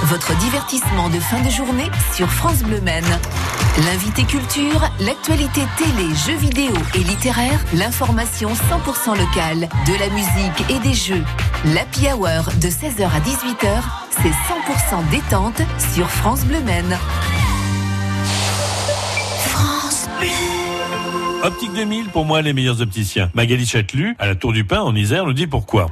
votre 0.05 0.35
divertissement 0.39 1.09
de 1.09 1.19
fin 1.19 1.41
de 1.43 1.49
journée 1.49 1.89
sur 2.15 2.29
France 2.31 2.63
Bleu 2.63 2.81
L'invité 3.85 4.23
culture, 4.23 4.81
l'actualité 4.99 5.61
télé, 5.77 6.09
jeux 6.27 6.35
vidéo 6.35 6.73
et 6.95 6.99
littéraire, 6.99 7.63
l'information 7.73 8.49
100% 8.49 9.17
locale, 9.17 9.69
de 9.87 9.97
la 9.97 10.09
musique 10.09 10.69
et 10.69 10.79
des 10.79 10.93
jeux. 10.93 11.23
L'Happy 11.73 12.07
Hour 12.07 12.51
de 12.61 12.67
16h 12.67 13.05
à 13.05 13.19
18h, 13.21 13.81
c'est 14.11 14.99
100% 14.99 15.09
détente 15.11 15.61
sur 15.93 16.09
France 16.09 16.43
Bleu 16.43 16.59
Men. 16.59 16.97
France 19.45 20.09
Bleu. 20.19 20.27
Optique 21.47 21.73
2000, 21.73 22.09
pour 22.09 22.25
moi, 22.25 22.41
les 22.41 22.51
meilleurs 22.51 22.81
opticiens. 22.81 23.31
Magali 23.33 23.65
Châtelu, 23.65 24.13
à 24.19 24.27
la 24.27 24.35
Tour 24.35 24.51
du 24.51 24.65
Pin, 24.65 24.81
en 24.81 24.93
Isère, 24.93 25.25
nous 25.25 25.31
dit 25.31 25.47
pourquoi. 25.47 25.87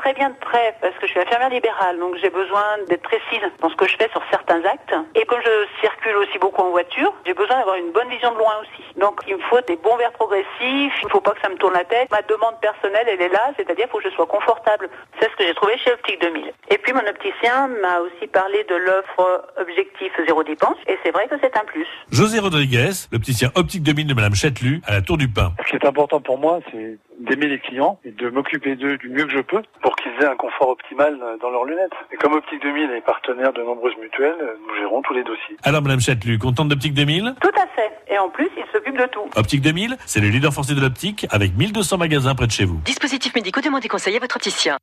Très 0.00 0.14
bien 0.14 0.30
de 0.30 0.34
près 0.36 0.74
parce 0.80 0.94
que 0.96 1.06
je 1.06 1.12
suis 1.12 1.20
infirmière 1.20 1.50
libérale, 1.50 1.98
donc 1.98 2.16
j'ai 2.22 2.30
besoin 2.30 2.64
d'être 2.88 3.02
précise 3.02 3.44
dans 3.60 3.68
ce 3.68 3.76
que 3.76 3.86
je 3.86 3.96
fais 3.96 4.08
sur 4.10 4.22
certains 4.30 4.64
actes. 4.64 4.94
Et 5.14 5.26
comme 5.26 5.40
je 5.44 5.80
circule 5.80 6.16
aussi 6.16 6.38
beaucoup 6.38 6.62
en 6.62 6.70
voiture, 6.70 7.12
j'ai 7.26 7.34
besoin 7.34 7.58
d'avoir 7.58 7.76
une 7.76 7.92
bonne 7.92 8.08
vision 8.08 8.32
de 8.32 8.38
loin 8.38 8.54
aussi. 8.62 8.82
Donc 8.98 9.20
il 9.28 9.36
me 9.36 9.42
faut 9.42 9.60
des 9.68 9.76
bons 9.76 9.96
verres 9.96 10.12
progressifs, 10.12 10.94
il 11.02 11.04
ne 11.04 11.10
faut 11.10 11.20
pas 11.20 11.32
que 11.32 11.40
ça 11.42 11.50
me 11.50 11.56
tourne 11.56 11.74
la 11.74 11.84
tête. 11.84 12.10
Ma 12.10 12.22
demande 12.22 12.56
personnelle, 12.62 13.06
elle 13.08 13.20
est 13.20 13.28
là, 13.28 13.52
c'est-à-dire 13.56 13.84
qu'il 13.84 13.92
faut 13.92 13.98
que 13.98 14.08
je 14.08 14.14
sois 14.14 14.26
confortable. 14.26 14.88
C'est 15.20 15.30
ce 15.30 15.36
que 15.36 15.44
j'ai 15.44 15.54
trouvé 15.54 15.76
chez 15.78 15.92
Optique 15.92 16.20
2000. 16.20 16.52
Et 16.70 16.78
puis 16.78 16.92
mon 16.92 17.06
opticien 17.06 17.68
m'a 17.68 18.00
aussi 18.00 18.26
parlé 18.26 18.64
de 18.64 18.76
l'offre 18.76 19.44
Objectif 19.58 20.12
Zéro 20.26 20.42
Dépense, 20.44 20.78
et 20.88 20.98
c'est 21.04 21.10
vrai 21.10 21.28
que 21.28 21.34
c'est 21.42 21.56
un 21.56 21.64
plus. 21.64 21.86
José 22.10 22.38
Rodriguez, 22.38 22.90
l'opticien 23.12 23.50
Optique 23.54 23.82
2000 23.82 24.06
de 24.06 24.14
Madame 24.14 24.34
Châtelu, 24.34 24.80
à 24.86 24.92
la 24.92 25.02
Tour 25.02 25.18
du 25.18 25.28
Pin. 25.28 25.52
Ce 25.66 25.70
qui 25.70 25.76
est 25.76 25.86
important 25.86 26.20
pour 26.20 26.38
moi, 26.38 26.60
c'est 26.70 26.98
d'aimer 27.20 27.46
les 27.46 27.58
clients 27.58 27.98
et 28.04 28.10
de 28.10 28.28
m'occuper 28.30 28.76
d'eux 28.76 28.96
du 28.96 29.08
mieux 29.08 29.24
que 29.24 29.32
je 29.32 29.40
peux 29.40 29.62
pour 29.82 29.96
qu'ils 29.96 30.12
aient 30.20 30.26
un 30.26 30.36
confort 30.36 30.68
optimal 30.70 31.18
dans 31.40 31.50
leurs 31.50 31.64
lunettes. 31.64 31.92
Et 32.12 32.16
comme 32.16 32.32
Optique 32.32 32.62
2000 32.62 32.90
est 32.90 33.00
partenaire 33.02 33.52
de 33.52 33.62
nombreuses 33.62 33.96
mutuelles, 34.00 34.36
nous 34.66 34.74
gérons 34.76 35.02
tous 35.02 35.14
les 35.14 35.22
dossiers. 35.22 35.56
Alors 35.62 35.82
Madame 35.82 36.00
Châtelu, 36.00 36.38
contente 36.38 36.68
d'Optique 36.68 36.94
2000 36.94 37.34
Tout 37.40 37.48
à 37.48 37.66
fait. 37.74 37.90
Et 38.12 38.18
en 38.18 38.28
plus, 38.28 38.48
il 38.56 38.64
s'occupe 38.72 38.96
de 38.96 39.06
tout. 39.06 39.28
Optique 39.36 39.60
2000, 39.60 39.96
c'est 40.06 40.20
le 40.20 40.28
leader 40.28 40.52
forcé 40.52 40.74
de 40.74 40.80
l'optique 40.80 41.26
avec 41.30 41.56
1200 41.56 41.98
magasins 41.98 42.34
près 42.34 42.46
de 42.46 42.52
chez 42.52 42.64
vous. 42.64 42.80
Dispositif 42.84 43.34
médicaux, 43.34 43.60
demandez 43.60 43.88
conseil 43.88 44.16
à 44.16 44.20
votre 44.20 44.36
opticien. 44.36 44.78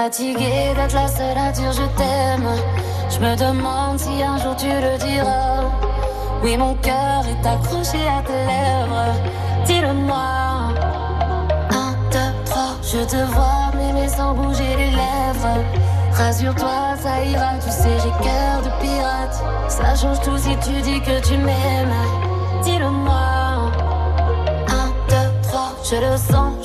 Fatigué 0.00 0.74
d'être 0.76 0.94
la 0.94 1.08
seule 1.08 1.36
à 1.36 1.50
dire 1.50 1.72
je 1.72 1.82
t'aime. 1.98 2.48
Je 3.10 3.18
me 3.18 3.34
demande 3.34 3.98
si 3.98 4.22
un 4.22 4.38
jour 4.38 4.54
tu 4.54 4.68
le 4.68 4.96
diras. 4.96 5.64
Oui, 6.40 6.56
mon 6.56 6.74
cœur 6.76 7.24
est 7.26 7.44
accroché 7.44 7.98
à 8.06 8.22
tes 8.22 8.44
lèvres. 8.52 9.12
Dis-le-moi. 9.66 10.30
Un, 11.82 11.92
deux, 12.12 12.32
trois. 12.44 12.76
Je 12.80 13.00
te 13.12 13.16
vois 13.32 13.72
m'aimer 13.74 14.08
sans 14.08 14.34
bouger 14.34 14.76
les 14.76 14.92
lèvres. 14.92 15.64
Rassure-toi, 16.12 16.94
ça 17.02 17.24
ira. 17.24 17.54
Tu 17.60 17.68
sais, 17.68 17.96
j'ai 18.00 18.24
cœur 18.24 18.62
de 18.62 18.70
pirate. 18.80 19.42
Ça 19.68 19.96
change 19.96 20.20
tout 20.20 20.38
si 20.38 20.56
tu 20.58 20.80
dis 20.80 21.00
que 21.00 21.18
tu 21.26 21.36
m'aimes. 21.38 21.98
Dis-le-moi. 22.62 23.72
Un, 24.68 24.88
deux, 25.08 25.30
trois. 25.42 25.72
Je 25.82 25.96
le 25.96 26.16
sens, 26.16 26.54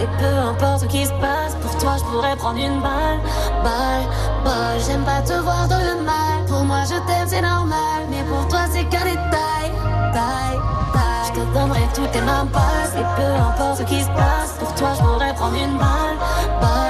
et 0.00 0.06
peu 0.18 0.38
importe 0.50 0.80
ce 0.80 0.86
qui 0.86 1.04
se 1.04 1.12
passe, 1.12 1.54
pour 1.60 1.76
toi 1.78 1.96
je 1.98 2.04
pourrais 2.04 2.36
prendre 2.36 2.58
une 2.58 2.80
balle, 2.80 3.20
balle, 3.62 4.06
balle. 4.44 4.78
J'aime 4.86 5.04
pas 5.04 5.20
te 5.22 5.34
voir 5.34 5.68
dans 5.68 5.78
le 5.78 6.02
mal. 6.02 6.44
Pour 6.46 6.64
moi 6.64 6.82
je 6.84 6.96
t'aime 7.06 7.26
c'est 7.26 7.42
normal, 7.42 8.06
mais 8.10 8.22
pour 8.24 8.46
toi 8.48 8.60
c'est 8.70 8.84
qu'un 8.84 9.04
détail, 9.04 9.70
taille, 10.12 10.60
taille. 10.92 11.26
Je 11.28 11.40
te 11.40 11.58
donnerai 11.58 11.88
toutes 11.94 12.10
tes 12.12 12.20
mains 12.20 12.46
passent 12.52 12.94
et 12.96 13.06
peu 13.16 13.32
importe 13.48 13.78
ce 13.78 13.82
qui 13.84 14.00
se 14.00 14.08
passe, 14.08 14.56
pour 14.58 14.74
toi 14.74 14.88
je 14.96 15.02
pourrais 15.02 15.34
prendre 15.34 15.56
une 15.56 15.76
balle, 15.78 16.16
balle. 16.60 16.85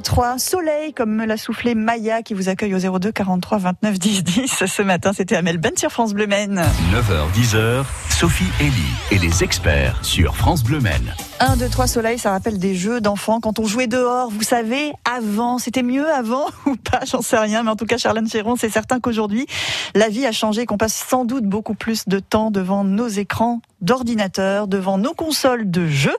3, 0.00 0.38
soleil, 0.38 0.92
comme 0.92 1.14
me 1.14 1.26
l'a 1.26 1.36
soufflé 1.36 1.74
Maya 1.74 2.22
qui 2.22 2.34
vous 2.34 2.48
accueille 2.48 2.74
au 2.74 2.98
02 2.98 3.12
43 3.12 3.58
29 3.58 3.98
10 3.98 4.24
10. 4.24 4.64
Ce 4.66 4.82
matin, 4.82 5.12
c'était 5.14 5.36
Amel 5.36 5.58
Ben 5.58 5.76
sur 5.76 5.90
France 5.90 6.14
Bleu 6.14 6.26
Maine. 6.26 6.62
9h-10h, 6.92 7.84
Sophie 8.08 8.50
Elie 8.60 8.72
et 9.10 9.18
les 9.18 9.44
experts 9.44 10.04
sur 10.04 10.36
France 10.36 10.62
Bleu 10.64 10.80
Maine. 10.80 11.14
1, 11.40 11.56
2, 11.56 11.68
3, 11.68 11.86
soleil, 11.86 12.18
ça 12.18 12.30
rappelle 12.30 12.58
des 12.58 12.74
jeux 12.74 13.00
d'enfants 13.00 13.40
quand 13.40 13.58
on 13.58 13.66
jouait 13.66 13.86
dehors. 13.86 14.30
Vous 14.30 14.42
savez, 14.42 14.92
avant, 15.04 15.58
c'était 15.58 15.82
mieux 15.82 16.10
avant 16.10 16.46
ou 16.66 16.76
pas, 16.76 17.00
j'en 17.06 17.22
sais 17.22 17.38
rien. 17.38 17.62
Mais 17.62 17.70
en 17.70 17.76
tout 17.76 17.86
cas, 17.86 17.98
Charlène 17.98 18.28
Chéron, 18.28 18.56
c'est 18.56 18.70
certain 18.70 19.00
qu'aujourd'hui, 19.00 19.46
la 19.94 20.08
vie 20.08 20.26
a 20.26 20.32
changé, 20.32 20.66
qu'on 20.66 20.78
passe 20.78 20.94
sans 20.94 21.24
doute 21.24 21.44
beaucoup 21.44 21.74
plus 21.74 22.08
de 22.08 22.18
temps 22.18 22.50
devant 22.50 22.84
nos 22.84 23.08
écrans 23.08 23.60
d'ordinateur, 23.80 24.68
devant 24.68 24.98
nos 24.98 25.14
consoles 25.14 25.70
de 25.70 25.86
jeux. 25.86 26.16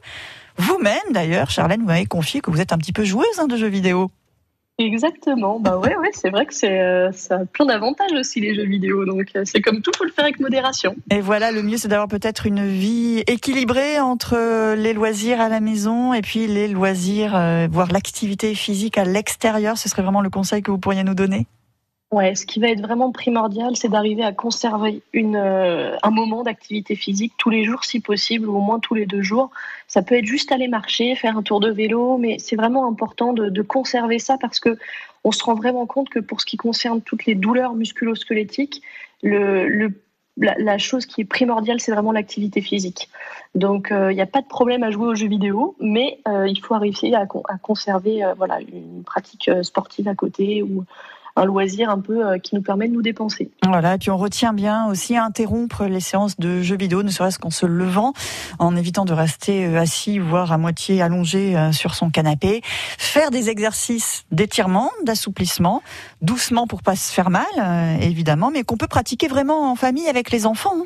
Vous-même, 0.61 1.11
d'ailleurs, 1.11 1.49
Charlène, 1.49 1.81
vous 1.81 1.87
m'avez 1.87 2.05
confié 2.05 2.39
que 2.39 2.51
vous 2.51 2.61
êtes 2.61 2.71
un 2.71 2.77
petit 2.77 2.93
peu 2.93 3.03
joueuse 3.03 3.39
hein, 3.39 3.47
de 3.47 3.57
jeux 3.57 3.67
vidéo. 3.67 4.11
Exactement. 4.77 5.59
Bah 5.59 5.77
ouais, 5.77 5.95
ouais, 5.95 6.09
c'est 6.13 6.29
vrai 6.29 6.45
que 6.45 6.53
c'est, 6.53 6.79
euh, 6.79 7.11
ça 7.11 7.35
a 7.35 7.45
plein 7.45 7.65
d'avantages 7.65 8.11
aussi 8.13 8.39
les 8.39 8.53
jeux 8.53 8.65
vidéo. 8.65 9.05
Donc 9.05 9.27
euh, 9.35 9.41
c'est 9.43 9.59
comme 9.59 9.81
tout, 9.81 9.91
faut 9.97 10.03
le 10.03 10.11
faire 10.11 10.25
avec 10.25 10.39
modération. 10.39 10.95
Et 11.09 11.19
voilà, 11.19 11.51
le 11.51 11.63
mieux, 11.63 11.77
c'est 11.77 11.87
d'avoir 11.87 12.07
peut-être 12.07 12.45
une 12.45 12.67
vie 12.67 13.23
équilibrée 13.25 13.99
entre 13.99 14.75
les 14.75 14.93
loisirs 14.93 15.41
à 15.41 15.49
la 15.49 15.59
maison 15.59 16.13
et 16.13 16.21
puis 16.21 16.45
les 16.45 16.67
loisirs, 16.67 17.35
euh, 17.35 17.67
voire 17.71 17.91
l'activité 17.91 18.53
physique 18.53 18.97
à 18.97 19.03
l'extérieur. 19.03 19.77
Ce 19.77 19.89
serait 19.89 20.03
vraiment 20.03 20.21
le 20.21 20.29
conseil 20.29 20.61
que 20.61 20.69
vous 20.69 20.79
pourriez 20.79 21.03
nous 21.03 21.15
donner 21.15 21.47
Ouais, 22.11 22.35
ce 22.35 22.45
qui 22.45 22.59
va 22.59 22.67
être 22.67 22.81
vraiment 22.81 23.13
primordial, 23.13 23.77
c'est 23.77 23.87
d'arriver 23.87 24.23
à 24.23 24.33
conserver 24.33 25.01
une, 25.13 25.37
euh, 25.37 25.95
un 26.03 26.11
moment 26.11 26.43
d'activité 26.43 26.97
physique 26.97 27.31
tous 27.37 27.49
les 27.49 27.63
jours 27.63 27.85
si 27.85 28.01
possible, 28.01 28.49
ou 28.49 28.57
au 28.57 28.59
moins 28.59 28.79
tous 28.81 28.95
les 28.95 29.05
deux 29.05 29.21
jours. 29.21 29.49
Ça 29.87 30.01
peut 30.01 30.15
être 30.15 30.25
juste 30.25 30.51
aller 30.51 30.67
marcher, 30.67 31.15
faire 31.15 31.37
un 31.37 31.41
tour 31.41 31.61
de 31.61 31.71
vélo, 31.71 32.17
mais 32.17 32.37
c'est 32.37 32.57
vraiment 32.57 32.85
important 32.85 33.31
de, 33.31 33.61
conserver 33.61 34.19
ça 34.19 34.37
parce 34.37 34.59
que 34.59 34.77
on 35.23 35.31
se 35.31 35.41
rend 35.41 35.55
vraiment 35.55 35.85
compte 35.85 36.09
que 36.09 36.19
pour 36.19 36.41
ce 36.41 36.45
qui 36.45 36.57
concerne 36.57 37.01
toutes 37.01 37.25
les 37.25 37.35
douleurs 37.35 37.75
musculo-squelettiques, 37.75 38.81
le, 39.23 39.93
la, 40.35 40.77
chose 40.77 41.05
qui 41.05 41.21
est 41.21 41.25
primordiale, 41.25 41.79
c'est 41.79 41.93
vraiment 41.93 42.11
l'activité 42.11 42.59
physique. 42.59 43.09
Donc, 43.55 43.87
il 43.89 43.95
euh, 43.95 44.13
n'y 44.13 44.21
a 44.21 44.25
pas 44.25 44.41
de 44.41 44.47
problème 44.47 44.83
à 44.83 44.91
jouer 44.91 45.07
aux 45.07 45.15
jeux 45.15 45.29
vidéo, 45.29 45.77
mais 45.79 46.19
euh, 46.27 46.45
il 46.49 46.59
faut 46.59 46.73
arriver 46.73 47.15
à, 47.15 47.21
à 47.21 47.57
conserver 47.57 48.21
voilà, 48.35 48.59
une 48.59 49.03
pratique 49.05 49.49
sportive 49.63 50.09
à 50.09 50.15
côté 50.15 50.61
ou 50.61 50.83
un 51.35 51.45
loisir 51.45 51.89
un 51.89 51.99
peu 51.99 52.25
euh, 52.25 52.37
qui 52.37 52.55
nous 52.55 52.61
permet 52.61 52.87
de 52.87 52.93
nous 52.93 53.01
dépenser. 53.01 53.51
Voilà, 53.65 53.95
et 53.95 53.97
puis 53.97 54.09
on 54.09 54.17
retient 54.17 54.53
bien 54.53 54.87
aussi 54.87 55.17
interrompre 55.17 55.85
les 55.85 55.99
séances 55.99 56.37
de 56.37 56.61
jeux 56.61 56.77
vidéo, 56.77 57.03
ne 57.03 57.09
serait-ce 57.09 57.39
qu'en 57.39 57.49
se 57.49 57.65
levant, 57.65 58.13
en 58.59 58.75
évitant 58.75 59.05
de 59.05 59.13
rester 59.13 59.65
euh, 59.65 59.79
assis, 59.79 60.19
voire 60.19 60.51
à 60.51 60.57
moitié 60.57 61.01
allongé 61.01 61.57
euh, 61.57 61.71
sur 61.71 61.95
son 61.95 62.09
canapé. 62.09 62.61
Faire 62.63 63.31
des 63.31 63.49
exercices 63.49 64.23
d'étirement, 64.31 64.91
d'assouplissement, 65.03 65.81
doucement 66.21 66.67
pour 66.67 66.81
pas 66.81 66.95
se 66.95 67.11
faire 67.11 67.29
mal, 67.29 67.45
évidemment, 68.01 68.51
mais 68.51 68.63
qu'on 68.63 68.77
peut 68.77 68.87
pratiquer 68.87 69.27
vraiment 69.27 69.71
en 69.71 69.75
famille 69.75 70.07
avec 70.07 70.31
les 70.31 70.45
enfants. 70.45 70.73
Hein. 70.77 70.83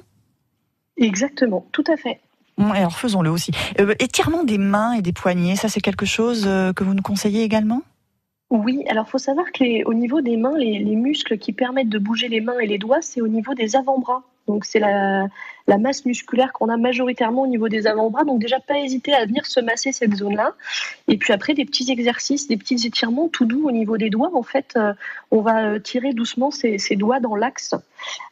Exactement, 0.97 1.65
tout 1.71 1.83
à 1.91 1.97
fait. 1.97 2.19
Alors 2.57 2.97
faisons-le 2.97 3.29
aussi. 3.29 3.51
Euh, 3.79 3.93
étirement 3.99 4.43
des 4.43 4.57
mains 4.57 4.93
et 4.93 5.01
des 5.01 5.11
poignets, 5.11 5.55
ça 5.55 5.67
c'est 5.67 5.81
quelque 5.81 6.05
chose 6.05 6.43
que 6.43 6.83
vous 6.83 6.93
nous 6.93 7.01
conseillez 7.01 7.43
également? 7.43 7.81
Oui, 8.51 8.83
alors 8.89 9.09
faut 9.09 9.17
savoir 9.17 9.51
que 9.51 9.63
les, 9.63 9.83
au 9.85 9.93
niveau 9.93 10.21
des 10.21 10.37
mains, 10.37 10.57
les, 10.57 10.77
les, 10.77 10.95
muscles 10.95 11.37
qui 11.37 11.51
permettent 11.51 11.89
de 11.89 11.97
bouger 11.97 12.27
les 12.27 12.41
mains 12.41 12.59
et 12.59 12.67
les 12.67 12.77
doigts, 12.77 13.01
c'est 13.01 13.21
au 13.21 13.27
niveau 13.27 13.55
des 13.55 13.75
avant-bras. 13.75 14.23
Donc 14.47 14.65
c'est 14.65 14.77
la, 14.77 15.27
la, 15.65 15.77
masse 15.79 16.05
musculaire 16.05 16.53
qu'on 16.53 16.69
a 16.69 16.77
majoritairement 16.77 17.41
au 17.41 17.47
niveau 17.47 17.69
des 17.69 17.87
avant-bras. 17.87 18.23
Donc 18.23 18.39
déjà 18.39 18.59
pas 18.59 18.77
hésiter 18.77 19.15
à 19.15 19.25
venir 19.25 19.47
se 19.47 19.59
masser 19.59 19.91
cette 19.91 20.13
zone-là. 20.13 20.53
Et 21.07 21.17
puis 21.17 21.33
après 21.33 21.55
des 21.55 21.65
petits 21.65 21.91
exercices, 21.91 22.47
des 22.47 22.57
petits 22.57 22.85
étirements 22.85 23.27
tout 23.27 23.45
doux 23.45 23.67
au 23.67 23.71
niveau 23.71 23.97
des 23.97 24.11
doigts. 24.11 24.29
En 24.35 24.43
fait, 24.43 24.73
euh, 24.75 24.93
on 25.31 25.41
va 25.41 25.79
tirer 25.79 26.13
doucement 26.13 26.51
ces 26.51 26.95
doigts 26.95 27.19
dans 27.19 27.35
l'axe 27.35 27.73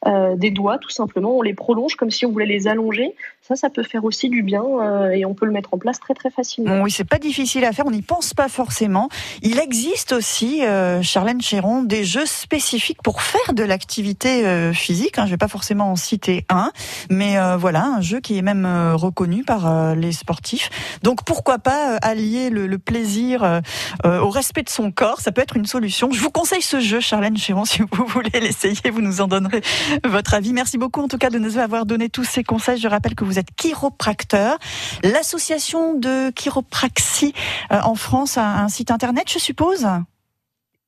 euh, 0.05 0.35
des 0.35 0.51
doigts, 0.51 0.77
tout 0.77 0.91
simplement. 0.91 1.37
On 1.37 1.41
les 1.41 1.55
prolonge 1.55 1.95
comme 1.95 2.11
si 2.11 2.27
on 2.27 2.31
voulait 2.31 2.45
les 2.45 2.67
allonger. 2.67 3.15
Ça, 3.45 3.57
ça 3.57 3.69
peut 3.69 3.83
faire 3.83 4.05
aussi 4.05 4.29
du 4.29 4.41
bien 4.41 4.63
euh, 4.63 5.09
et 5.09 5.25
on 5.25 5.33
peut 5.33 5.45
le 5.45 5.51
mettre 5.51 5.73
en 5.73 5.77
place 5.77 5.99
très 5.99 6.13
très 6.13 6.29
facilement. 6.29 6.81
Oui, 6.81 6.91
c'est 6.91 7.03
pas 7.03 7.19
difficile 7.19 7.65
à 7.65 7.73
faire. 7.73 7.85
On 7.85 7.91
n'y 7.91 8.01
pense 8.01 8.33
pas 8.33 8.47
forcément. 8.47 9.09
Il 9.41 9.59
existe 9.59 10.13
aussi, 10.13 10.63
euh, 10.63 11.01
Charlène 11.01 11.41
Chéron, 11.41 11.83
des 11.83 12.05
jeux 12.05 12.25
spécifiques 12.25 13.01
pour 13.03 13.21
faire 13.21 13.53
de 13.53 13.63
l'activité 13.63 14.45
euh, 14.45 14.71
physique. 14.71 15.19
Hein. 15.19 15.25
Je 15.25 15.31
vais 15.31 15.37
pas 15.37 15.49
forcément 15.49 15.91
en 15.91 15.97
citer 15.97 16.45
un, 16.47 16.71
mais 17.09 17.37
euh, 17.37 17.57
voilà, 17.57 17.85
un 17.85 17.99
jeu 17.99 18.21
qui 18.21 18.37
est 18.37 18.41
même 18.41 18.65
euh, 18.65 18.95
reconnu 18.95 19.43
par 19.43 19.93
les 19.93 20.13
sportifs. 20.13 20.69
Donc 21.03 21.25
pourquoi 21.25 21.59
pas 21.59 21.97
allier 21.97 22.49
le, 22.49 22.65
le 22.65 22.79
plaisir 22.79 23.61
au 24.05 24.29
respect 24.29 24.63
de 24.63 24.69
son 24.69 24.91
corps 24.91 25.19
Ça 25.19 25.33
peut 25.33 25.41
être 25.41 25.57
une 25.57 25.65
solution. 25.65 26.11
Je 26.11 26.21
vous 26.21 26.31
conseille 26.31 26.61
ce 26.61 26.79
jeu, 26.79 27.01
Charlène 27.01 27.35
Chéron, 27.35 27.65
si 27.65 27.81
vous 27.81 28.05
voulez 28.05 28.39
l'essayer, 28.39 28.89
vous 28.89 29.01
nous 29.01 29.19
en 29.19 29.27
donnerez 29.27 29.61
votre 30.05 30.33
avis. 30.33 30.53
Merci 30.53 30.77
beaucoup 30.77 31.01
en 31.01 31.09
tout 31.09 31.17
cas 31.17 31.29
de 31.29 31.39
nous 31.39 31.57
avoir 31.57 31.85
donné 31.85 32.07
tous 32.07 32.23
ces 32.23 32.45
conseils. 32.45 32.79
Je 32.79 32.87
rappelle 32.87 33.15
que 33.15 33.25
vous 33.25 33.32
êtes 33.39 33.53
chiropracteur. 33.55 34.57
L'association 35.03 35.93
de 35.93 36.31
chiropraxie 36.31 37.33
en 37.69 37.95
France 37.95 38.37
a 38.37 38.63
un 38.63 38.69
site 38.69 38.91
internet, 38.91 39.25
je 39.29 39.39
suppose? 39.39 39.87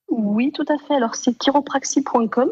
Oui, 0.10 0.51
tout 0.51 0.65
à 0.69 0.77
fait. 0.77 0.95
Alors, 0.95 1.15
c'est 1.15 1.38
chiropraxie.com 1.38 2.49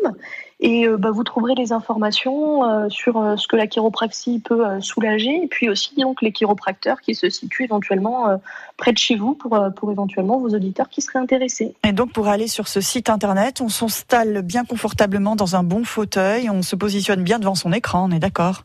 et 0.60 0.88
euh, 0.88 0.97
bah, 0.97 1.12
vous 1.12 1.23
trouverez 1.23 1.56
les 1.56 1.71
informations 1.71 2.63
euh, 2.63 2.89
sur 2.89 3.17
euh, 3.17 3.36
ce 3.36 3.47
que 3.47 3.56
la 3.56 3.67
chiropraxie 3.67 4.39
peut 4.39 4.65
euh, 4.65 4.82
soulager 4.82 5.43
et 5.43 5.47
puis 5.47 5.69
aussi 5.69 5.93
donc 5.95 6.21
les 6.21 6.32
chiropracteurs 6.32 7.01
qui 7.01 7.15
se 7.15 7.29
situent 7.29 7.65
éventuellement 7.65 8.29
euh, 8.29 8.38
près 8.77 8.91
de 8.91 8.97
chez 8.97 9.15
vous 9.15 9.36
pour, 9.36 9.60
pour 9.75 9.91
éventuellement 9.91 10.39
vos 10.39 10.49
auditeurs 10.49 10.89
qui 10.89 11.01
seraient 11.01 11.19
intéressés. 11.19 11.75
Et 11.84 11.91
donc, 11.91 12.12
pour 12.12 12.27
aller 12.27 12.47
sur 12.47 12.67
ce 12.67 12.82
site 12.82 13.10
internet, 13.10 13.62
on 13.62 13.69
s'installe 13.69 14.41
bien 14.41 14.65
confortablement 14.65 15.36
dans 15.36 15.56
un 15.56 15.63
bon 15.63 15.84
fauteuil, 15.84 16.49
on 16.49 16.63
se 16.63 16.75
positionne 16.75 17.23
bien 17.23 17.39
devant 17.39 17.56
son 17.56 17.71
écran, 17.71 18.10
on 18.10 18.15
est 18.15 18.19
d'accord? 18.19 18.63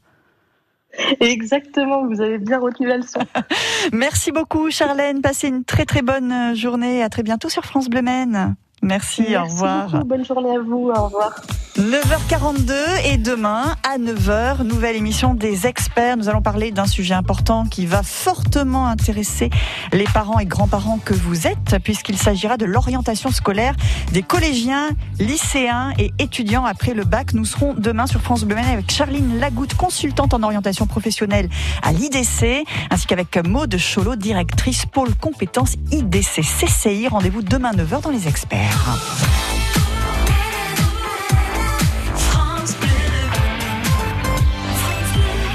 Exactement, 1.20 2.06
vous 2.06 2.20
avez 2.20 2.38
bien 2.38 2.58
retenu 2.58 2.86
la 2.86 2.98
leçon. 2.98 3.20
Merci 3.92 4.32
beaucoup 4.32 4.70
Charlène, 4.70 5.20
passez 5.20 5.48
une 5.48 5.64
très 5.64 5.84
très 5.84 6.02
bonne 6.02 6.54
journée, 6.54 7.02
à 7.02 7.08
très 7.08 7.22
bientôt 7.22 7.48
sur 7.48 7.64
France 7.64 7.88
Bleu 7.88 8.02
Maine. 8.02 8.56
Merci, 8.82 9.22
Merci, 9.22 9.36
au 9.36 9.44
revoir. 9.44 9.90
Beaucoup. 9.90 10.04
Bonne 10.04 10.24
journée 10.24 10.56
à 10.56 10.60
vous, 10.60 10.90
au 10.94 11.04
revoir. 11.04 11.34
9h42 11.78 12.72
et 13.04 13.18
demain 13.18 13.76
à 13.84 13.98
9h, 13.98 14.64
nouvelle 14.64 14.96
émission 14.96 15.34
des 15.34 15.68
experts. 15.68 16.16
Nous 16.16 16.28
allons 16.28 16.42
parler 16.42 16.72
d'un 16.72 16.88
sujet 16.88 17.14
important 17.14 17.66
qui 17.66 17.86
va 17.86 18.02
fortement 18.02 18.88
intéresser 18.88 19.48
les 19.92 20.02
parents 20.04 20.40
et 20.40 20.44
grands-parents 20.44 20.98
que 20.98 21.14
vous 21.14 21.46
êtes, 21.46 21.76
puisqu'il 21.84 22.18
s'agira 22.18 22.56
de 22.56 22.64
l'orientation 22.64 23.30
scolaire 23.30 23.76
des 24.12 24.22
collégiens, 24.22 24.88
lycéens 25.20 25.92
et 25.98 26.10
étudiants 26.18 26.64
après 26.64 26.94
le 26.94 27.04
bac. 27.04 27.32
Nous 27.32 27.44
serons 27.44 27.74
demain 27.74 28.08
sur 28.08 28.20
France 28.20 28.42
Bleu 28.42 28.56
avec 28.58 28.90
Charline 28.90 29.38
Lagoutte, 29.38 29.74
consultante 29.74 30.34
en 30.34 30.42
orientation 30.42 30.88
professionnelle 30.88 31.48
à 31.84 31.92
l'IDC, 31.92 32.66
ainsi 32.90 33.06
qu'avec 33.06 33.36
Maude 33.46 33.76
Cholot, 33.78 34.16
directrice 34.16 34.84
pôle 34.84 35.14
compétences 35.14 35.76
IDC 35.92 36.42
CCI. 36.42 37.06
Rendez-vous 37.06 37.42
demain 37.42 37.70
9h 37.70 38.02
dans 38.02 38.10
les 38.10 38.26
experts. 38.26 38.98